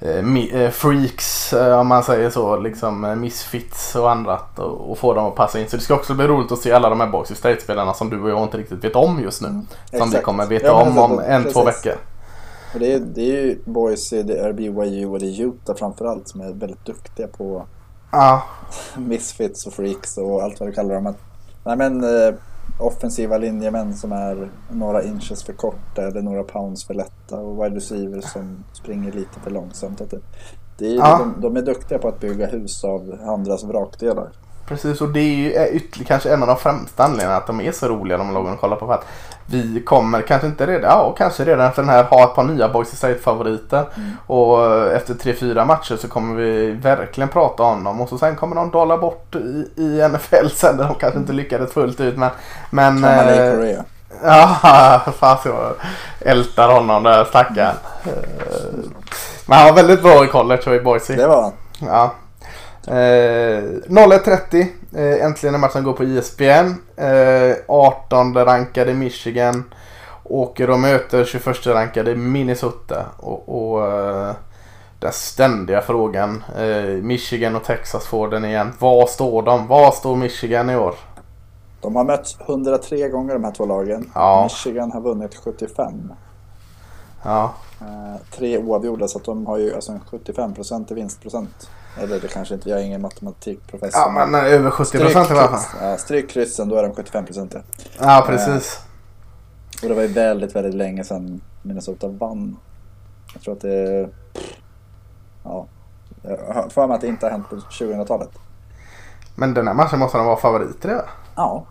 [0.00, 2.56] eh, eh, freaks eh, om man säger så.
[2.56, 4.58] Liksom misfits och annat.
[4.58, 5.68] Och, och få dem att passa in.
[5.68, 8.22] Så det ska också bli roligt att se alla de här Boise State-spelarna som du
[8.22, 9.48] och jag inte riktigt vet om just nu.
[9.48, 10.24] Som vi exakt.
[10.24, 11.86] kommer veta Ja, om om en, två Precis.
[11.86, 12.00] veckor.
[12.74, 16.28] Och det, är, det är ju Boise, det är BYU och det är Utah framförallt
[16.28, 17.66] som är väldigt duktiga på
[18.12, 18.42] Ja,
[18.96, 21.06] misfits och freaks och allt vad du kallar dem.
[21.06, 21.18] Att,
[21.64, 22.34] nej men, eh,
[22.80, 27.76] offensiva linjemän som är några inches för korta eller några pounds för lätta och wide
[27.76, 30.00] receivers som springer lite för långsamt.
[30.00, 30.20] Att det,
[30.78, 31.18] det är, Ja.
[31.18, 34.28] de, de är duktiga på att bygga hus av andras vrakdelar.
[34.68, 37.72] Precis och det är ju ytterligare kanske en av de främsta anledningarna att de är
[37.72, 38.86] så roliga de lagen att kolla på.
[38.86, 39.06] För att
[39.46, 42.68] vi kommer kanske inte redan, ja kanske redan efter den här ha ett par nya
[42.68, 43.84] Boys State favoriter.
[44.26, 48.00] Och eh, efter tre fyra matcher så kommer vi verkligen prata om dem.
[48.00, 51.32] Och så sen kommer de dala bort i, i NFL sen där de kanske inte
[51.32, 52.16] lyckades fullt ut.
[52.16, 52.30] Men,
[52.70, 53.84] men eh, Lake Korea.
[54.22, 55.72] Ja, fast jag
[56.20, 57.76] ältar honom där stackaren.
[58.04, 58.12] Eh,
[59.46, 61.14] Men han var väldigt bra i college och i Boise.
[61.16, 61.52] Det var han.
[61.78, 62.14] Ja.
[62.86, 64.66] Eh, 01.30.
[64.94, 66.02] Eh, äntligen en match som går på.
[67.02, 69.64] Eh, 18 rankade Michigan.
[70.24, 73.06] Åker och möter 21 rankade Minnesota.
[73.16, 74.34] Och, och eh,
[74.98, 76.44] den ständiga frågan.
[76.58, 78.72] Eh, Michigan och Texas får den igen.
[78.78, 79.66] Var står de?
[79.66, 80.94] Var står Michigan i år?
[81.80, 84.10] De har mötts 103 gånger de här två lagen.
[84.14, 84.42] Ja.
[84.42, 86.12] Michigan har vunnit 75.
[87.22, 91.70] Ja, Eh, tre oavgjorda så de har ju alltså en 75% i vinstprocent.
[91.96, 94.00] Eller det kanske inte, jag är ingen matematikprofessor.
[94.00, 95.80] ja men eh, över 70 procent i alla fall.
[95.80, 97.62] Ja, stryk kryssen, då är de 75%
[97.98, 98.80] Ja, precis.
[99.82, 102.56] Och det var ju väldigt, väldigt länge sedan Minnesota vann.
[103.32, 104.08] Jag tror att det...
[105.44, 105.66] Ja.
[106.22, 108.30] Jag har för mig att det inte har hänt på 2000-talet.
[109.34, 111.04] Men den här matchen måste de vara favoriter i va?
[111.34, 111.66] Ja.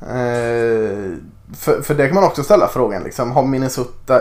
[0.00, 1.16] Eh,
[1.54, 3.32] för, för det kan man också ställa frågan liksom.
[3.32, 4.20] Har Minnesota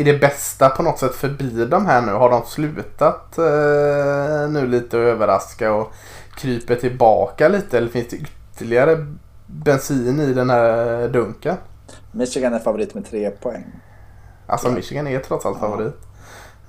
[0.00, 2.12] är det bästa på något sätt förbi de här nu?
[2.12, 5.92] Har de slutat eh, nu lite och överraska och
[6.36, 7.78] kryper tillbaka lite?
[7.78, 9.06] Eller finns det ytterligare
[9.46, 11.56] bensin i den här dunken?
[12.12, 13.64] Michigan är favorit med tre poäng.
[14.46, 15.94] Alltså Michigan är trots allt favorit.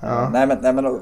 [0.00, 0.28] Ja.
[0.32, 1.00] Nej men, nej, men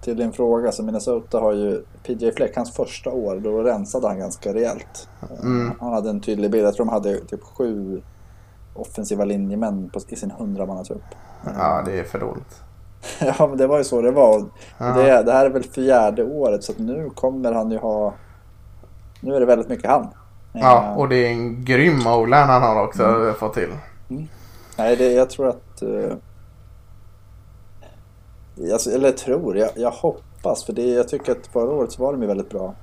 [0.00, 4.18] till din fråga, så Minnesota har ju PJ Fleck, hans första år, då rensade han
[4.18, 5.08] ganska rejält.
[5.42, 5.72] Mm.
[5.80, 8.02] Han hade en tydlig bild, jag tror de hade typ sju
[8.80, 11.02] offensiva linjemän på, i sin hundramannatrupp.
[11.44, 12.62] ja, det är för dåligt.
[13.20, 14.44] Ja, men det var ju så det var.
[14.78, 14.86] Ja.
[14.86, 18.14] Det, det här är väl fjärde året så att nu kommer han ju ha...
[19.20, 20.08] Nu är det väldigt mycket han.
[20.52, 23.70] Ja, Eh, och det är en grym o-line han har också fått till.
[24.78, 25.82] Nej, det, jag tror att...
[25.82, 26.12] Uh,
[28.72, 30.64] alltså, eller tror, jag, jag hoppas.
[30.64, 32.74] För det, jag tycker att förra året så var de ju väldigt bra.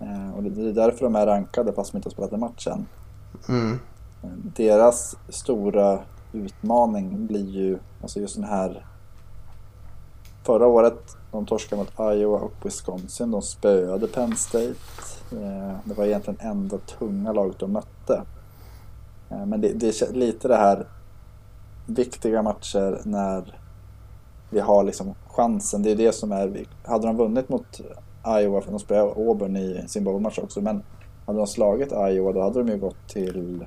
[0.00, 2.40] Eh, och det, det är därför de är rankade fast de inte har spelat en
[2.40, 2.86] match än.
[3.48, 3.78] Mm.
[4.56, 5.98] Deras stora
[6.32, 8.86] utmaning blir ju alltså just den här...
[10.42, 13.30] Förra året, de torskade mot Iowa och Wisconsin.
[13.30, 14.74] De spöade Penn State.
[15.32, 18.22] Eh, det var egentligen enda tunga laget de mötte.
[19.30, 20.86] Eh, men det, det är lite det här
[21.86, 23.58] viktiga matcher när
[24.50, 25.82] vi har liksom chansen.
[25.82, 26.66] Det är det som är...
[26.84, 27.80] Hade de vunnit mot
[28.26, 30.82] Iowa, för de spöade Auburn i sin bollmatch också, men
[31.26, 33.64] hade de slagit Iowa då hade de ju gått till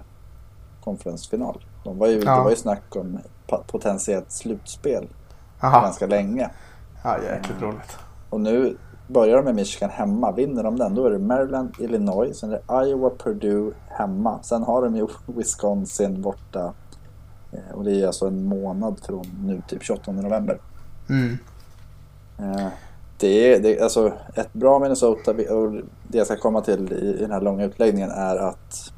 [0.87, 1.65] konferensfinal.
[1.83, 2.35] De var ju, Ja.
[2.37, 3.19] Det var ju snack om
[3.67, 5.07] potentiellt slutspel
[5.61, 5.81] Aha.
[5.81, 6.49] ganska länge.
[7.03, 7.97] Ja, jäkligt roligt.
[8.29, 8.77] Och nu
[9.07, 10.31] börjar de med Michigan hemma.
[10.31, 14.39] Vinner de den då är det Maryland, Illinois, sen är det Iowa, Purdue hemma.
[14.43, 16.73] Sen har de ju Wisconsin borta.
[17.51, 20.59] Eh, Och det är alltså en månad från nu, typ 28 november.
[21.09, 21.37] Mm.
[22.39, 22.67] Eh,
[23.17, 25.71] Det är, det är alltså ett bra Minnesota och
[26.07, 28.93] det jag ska komma till i, i den här långa utläggningen är att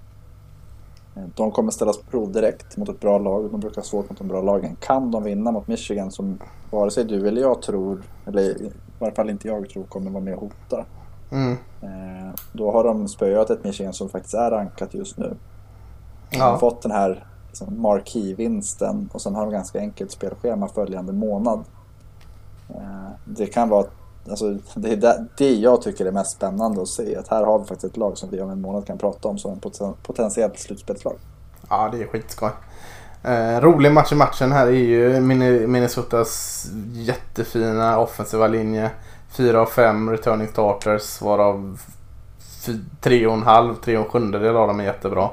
[1.36, 3.51] de kommer ställas på prov direkt mot ett bra lag.
[3.51, 4.76] De brukar ha svårt mot de bra lagen.
[4.80, 6.39] Kan de vinna mot Michigan som
[6.72, 10.24] vare sig du eller jag tror, eller i varje fall inte jag tror kommer vara
[10.24, 10.86] med och hota.
[11.32, 11.51] Mm.
[11.82, 15.36] Eh, Då har de spöat ett Michigan som faktiskt är rankat just nu.
[16.32, 21.14] De har fått den här liksom, marquee-vinsten och sen har de ganska enkelt spelschema följande
[21.14, 21.64] månad.
[22.70, 23.86] Eh, Det kan vara,
[24.30, 27.15] alltså, det är det, det jag tycker är mest spännande att se.
[27.15, 29.38] Att här har vi faktiskt ett lag som vi om en månad kan prata om
[29.38, 31.15] som en poten, potentiellt slutspelslag.
[31.70, 32.49] Ja, det är skitskoj.
[33.24, 35.20] Eh, rolig match i matchen här är ju
[35.67, 38.91] Minnesotas jättefina offensiva linje.
[39.32, 41.80] Fyra av fem returning starters varav
[43.01, 45.30] 3,5, 3 och en sjundedel av dem är jättebra.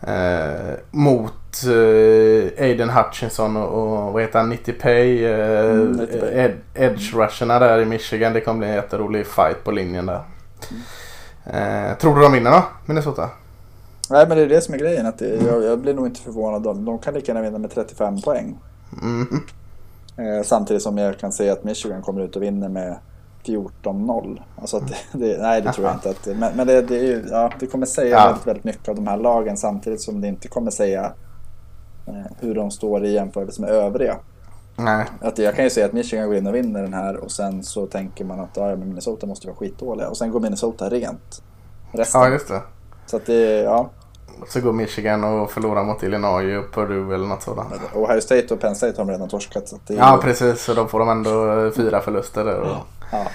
[0.00, 1.32] Eh, mot
[1.66, 5.24] eh, Aiden Hutchinson och, och vad heter han, Nitti Pay.
[5.24, 6.30] Eh, Mm, Pay.
[6.32, 8.32] ed, edge rusherna där i Michigan.
[8.32, 10.22] Det kommer bli en jätterolig fight på linjen där.
[11.46, 13.30] Eh, tror du de vinner då, Minnesota?
[14.10, 15.06] Nej men det är det som är grejen.
[15.06, 16.66] Att det, jag, jag blir nog inte förvånad.
[16.66, 18.58] om De kan lika gärna vinna med 35 poäng.
[19.02, 19.26] Mm.
[20.16, 22.96] Eh, samtidigt som jag kan säga att Michigan kommer ut och vinner med
[23.44, 24.42] 14-0.
[24.60, 26.10] Alltså att det, nej, det tror jag inte.
[26.10, 28.26] Att, men men det, det, är ju, ja, det kommer säga Ja.
[28.26, 31.10] väldigt, väldigt mycket av de här lagen samtidigt som det inte kommer säga eh,
[32.40, 34.16] hur de står i jämförelse med övriga.
[34.76, 35.06] Nej.
[35.20, 37.62] Att jag kan ju säga att Michigan går in och vinner den här och sen
[37.62, 41.42] så tänker man att ja, Minnesota måste vara skitdåliga och sen går Minnesota rent.
[41.92, 42.20] Resten.
[42.20, 42.60] Ja, just det.
[43.06, 43.90] Så att det, ja.
[44.48, 47.72] Så går Michigan och förlorar mot Illinois och Purdue eller något sådant.
[47.94, 49.68] Ohio State och Penn State har de redan torskat.
[49.68, 52.60] Så det är Ja precis, så då får de ändå eh, fyra förluster där.
[52.60, 52.76] Och...
[53.12, 53.26] Ja.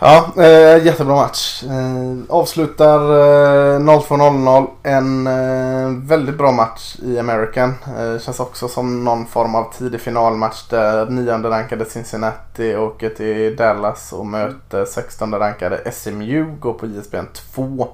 [0.00, 1.64] Ja, eh, jättebra match.
[1.64, 4.66] Eh, avslutar eh, 0-2-0-0.
[4.82, 7.74] En eh, väldigt bra match i American.
[7.98, 13.56] Eh, känns också som någon form av tidig finalmatch där nionde rankade Cincinnati åker till
[13.56, 16.56] Dallas och möter 16 rankade SMU.
[16.60, 17.88] Går på ISBN 2.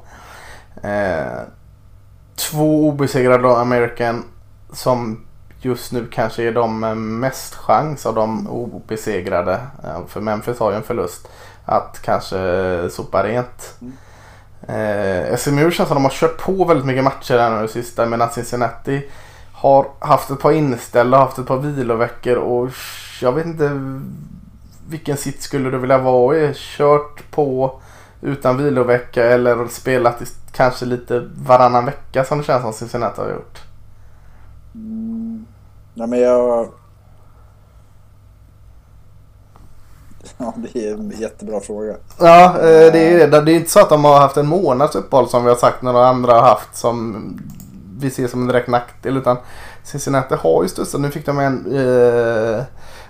[0.83, 1.41] Eh,
[2.37, 4.25] två obesegrade American
[4.73, 5.25] som
[5.61, 9.61] just nu kanske är de med mest chans av de obesegrade.
[9.85, 11.29] Eh, för Memphis har ju en förlust
[11.65, 13.79] att kanske sopa rent.
[14.69, 18.31] Eh, SMU känns som de har kört på väldigt mycket matcher här nu sista medan
[18.31, 19.11] Cincinnati
[19.53, 22.71] har haft ett par inställda, haft ett par viloveckor och
[23.21, 23.71] jag vet inte
[24.89, 26.55] vilken sitt skulle du vilja vara i?
[26.55, 27.81] Kört på
[28.21, 33.31] utan vilovecka eller spelat i kanske lite varannan vecka som det känns som Cincinnati har
[33.31, 33.63] gjort.
[34.75, 35.47] Mm.
[35.95, 36.69] Nej men jag...
[40.39, 41.95] Ja, det är en jättebra fråga.
[42.19, 43.41] Ja, eh, det är det.
[43.41, 45.83] Det är inte så att de har haft en månads uppehåll som vi har sagt
[45.83, 47.25] några andra har haft som
[47.99, 49.17] vi ser som en direkt nackdel.
[49.17, 49.37] Utan
[49.85, 51.01] Cincinnati har ju studsat.
[51.01, 52.63] Nu fick de en eh,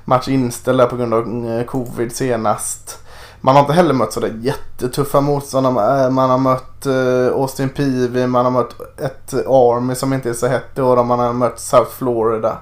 [0.04, 2.98] match inställd på grund av eh, covid senast.
[3.40, 6.10] Man har inte heller mött sådär jättetuffa motståndare.
[6.10, 6.86] Man har mött
[7.32, 11.06] Austin Peavy, man har mött ett Army som inte är så hett i år och
[11.06, 12.58] man har mött South Florida.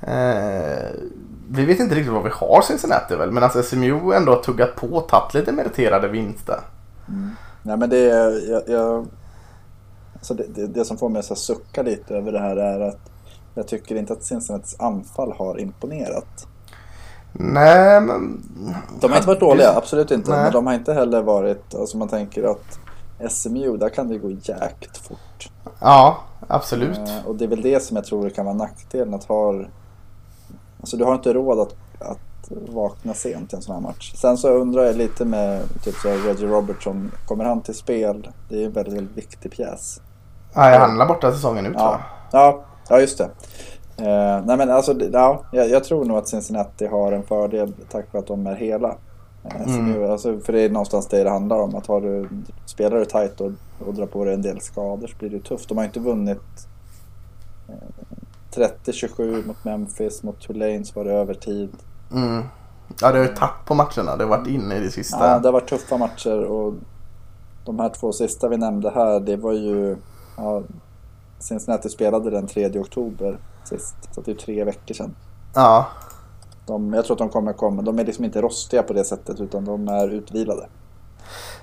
[0.00, 0.90] Eh,
[1.48, 3.32] vi vet inte riktigt vad vi har Cincinnati väl.
[3.32, 6.60] Men alltså SMU ändå har tuggat på och tagit lite meriterade vinster.
[7.62, 8.50] Nej men det är...
[8.50, 9.06] Jag, jag,
[10.14, 13.10] alltså det, det, det som får mig att sucka lite över det här är att
[13.54, 16.46] jag tycker inte att Cincinnatis anfall har imponerat.
[17.32, 18.44] Nej men...
[19.00, 20.30] De har inte varit dåliga, absolut inte.
[20.30, 20.42] Nej.
[20.42, 22.78] Men de har inte heller varit, alltså man tänker att
[23.32, 25.50] SMU, där kan det gå jäkligt fort.
[25.78, 26.16] Ja,
[26.48, 26.98] absolut.
[26.98, 29.64] Eh, och det är väl det som jag tror kan vara nackdelen att ha...
[30.86, 34.12] Alltså du har inte råd att, att vakna sent i en sån här match.
[34.14, 38.28] Sen så undrar jag lite med typ så Reggie Robertson, kommer han till spel?
[38.48, 40.00] Det är en väldigt, väldigt viktig pjäs.
[40.56, 42.00] Nej, han är borta säsongen ut Ja,
[42.32, 42.40] jag.
[42.40, 43.24] ja, ja just det.
[43.96, 48.12] Eh, nej men alltså, ja, jag, jag tror nog att Cincinnati har en fördel tack
[48.12, 48.88] vare att de är hela.
[48.88, 49.68] Eh, Mm.
[49.68, 51.74] SMU, alltså, för det är någonstans det det handlar om.
[51.74, 52.28] Att har du,
[52.66, 53.52] spelar du tight och,
[53.86, 55.68] och drar på dig en del skador så blir det tufft.
[55.68, 56.68] De har inte vunnit
[57.68, 57.74] eh,
[58.56, 61.70] 30-27 mot Memphis, mot Tulane så var det övertid.
[62.12, 62.44] Mm.
[63.00, 64.16] Ja, det har ju tagit på matcherna.
[64.16, 65.28] Det har varit inne i det sista.
[65.28, 66.74] Ja, det har varit tuffa matcher och
[67.64, 69.96] de här två sista vi nämnde här, det var ju...
[70.36, 70.62] Ja,
[71.38, 75.14] Cincinnati spelade den 3 oktober sist, så det är tre veckor sedan.
[75.54, 75.86] ja.
[76.66, 77.82] De, jag tror att de kommer komma.
[77.82, 80.66] De är liksom inte rostiga på det sättet utan de är utvilade.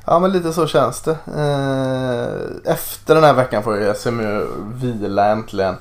[0.06, 1.12] Ja men lite så känns det.
[1.12, 5.76] Eh, Efter den här veckan får ju SMU vila äntligen.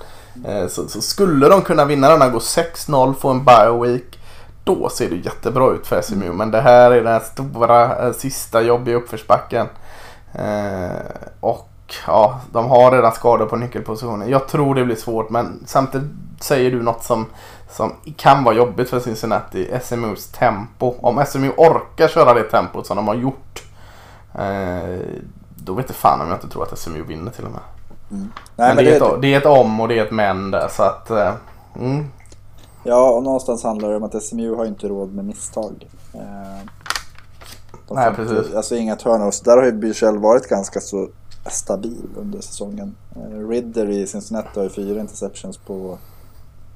[0.46, 4.18] Eh, Så, så skulle de kunna vinna den här, gå 6-0, få en bye week.
[4.64, 6.32] Då ser det jättebra ut för SMU.
[6.32, 9.66] Men det här är den stora eh, sista jobbiga uppförsbacken.
[10.34, 10.90] Eh,
[11.40, 11.68] Och
[12.06, 14.28] ja, de har redan skador på nyckelpositionen.
[14.28, 16.10] Jag tror det blir svårt men samtidigt
[16.40, 17.26] säger du något som,
[17.70, 19.70] som kan vara jobbigt för Cincinnati.
[19.82, 20.94] SMUs tempo.
[21.00, 23.62] Om SMU orkar köra det tempot som de har gjort.
[24.34, 25.00] Eh,
[25.56, 27.60] då vet jag fan om jag inte tror att SMU vinner till och med.
[28.12, 30.10] Nej, men men det, är det, ett, det är ett om och det är ett
[30.10, 31.10] men där så att...
[31.10, 31.34] eh,
[31.80, 32.06] Mm,
[32.84, 35.88] ja, och någonstans handlar det om att SMU har inte råd med misstag.
[36.14, 36.68] Eh,
[37.88, 38.38] de Nej, precis.
[38.46, 39.40] Inte, alltså inga turnovers.
[39.40, 41.08] Där har ju Bychell varit ganska så
[41.50, 42.94] stabil under säsongen.
[43.16, 45.98] Eh, Ridder i Cincinnati har ju fyra interceptions på...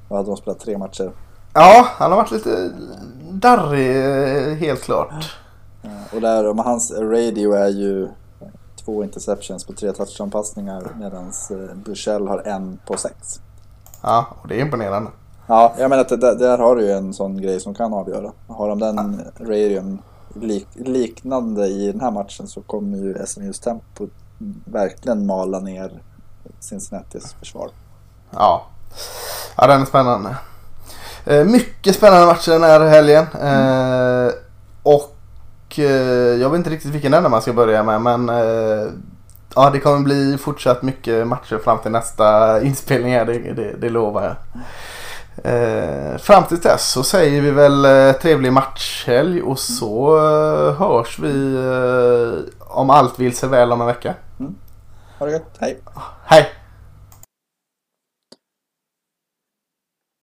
[0.07, 0.59] Vad hade de spelat?
[0.59, 1.11] Tre matcher.
[1.53, 2.71] ja, han har varit lite
[3.31, 5.35] darrig helt klart.
[5.83, 8.07] Eh, och där, och hans radio är ju
[8.87, 13.41] två interceptions på tre touchdown-passningar medan eh, Bushell har en på sex.
[14.01, 15.11] Ja, och det är imponerande.
[15.47, 18.31] Ja, jag menar att det, där, har du ju en sån grej som kan avgöra.
[18.47, 20.01] Har de den radion
[20.35, 24.07] lik, liknande i den här matchen så kommer ju SMUs tempo
[24.65, 26.01] verkligen mala ner
[26.59, 27.69] Cincinnatis försvar.
[28.31, 28.65] Ja,
[29.57, 30.35] ja den är spännande.
[31.25, 33.25] Eh, mycket spännande matcher den här helgen.
[33.41, 34.33] Eh,
[34.83, 35.16] och
[35.77, 38.91] jag vet inte riktigt vilken ända man ska börja med men eh,
[39.55, 43.89] ja, det kommer bli fortsatt mycket matcher fram till nästa inspelning här, det, det, det
[43.89, 44.35] lovar jag.
[45.43, 51.19] Eh, fram till dess så säger vi väl eh, trevlig matchhelg och så eh, hörs
[51.19, 54.13] vi eh, om allt vill sig väl om en vecka.
[55.19, 55.79] Ha det gött, hej!
[56.25, 56.49] Hej!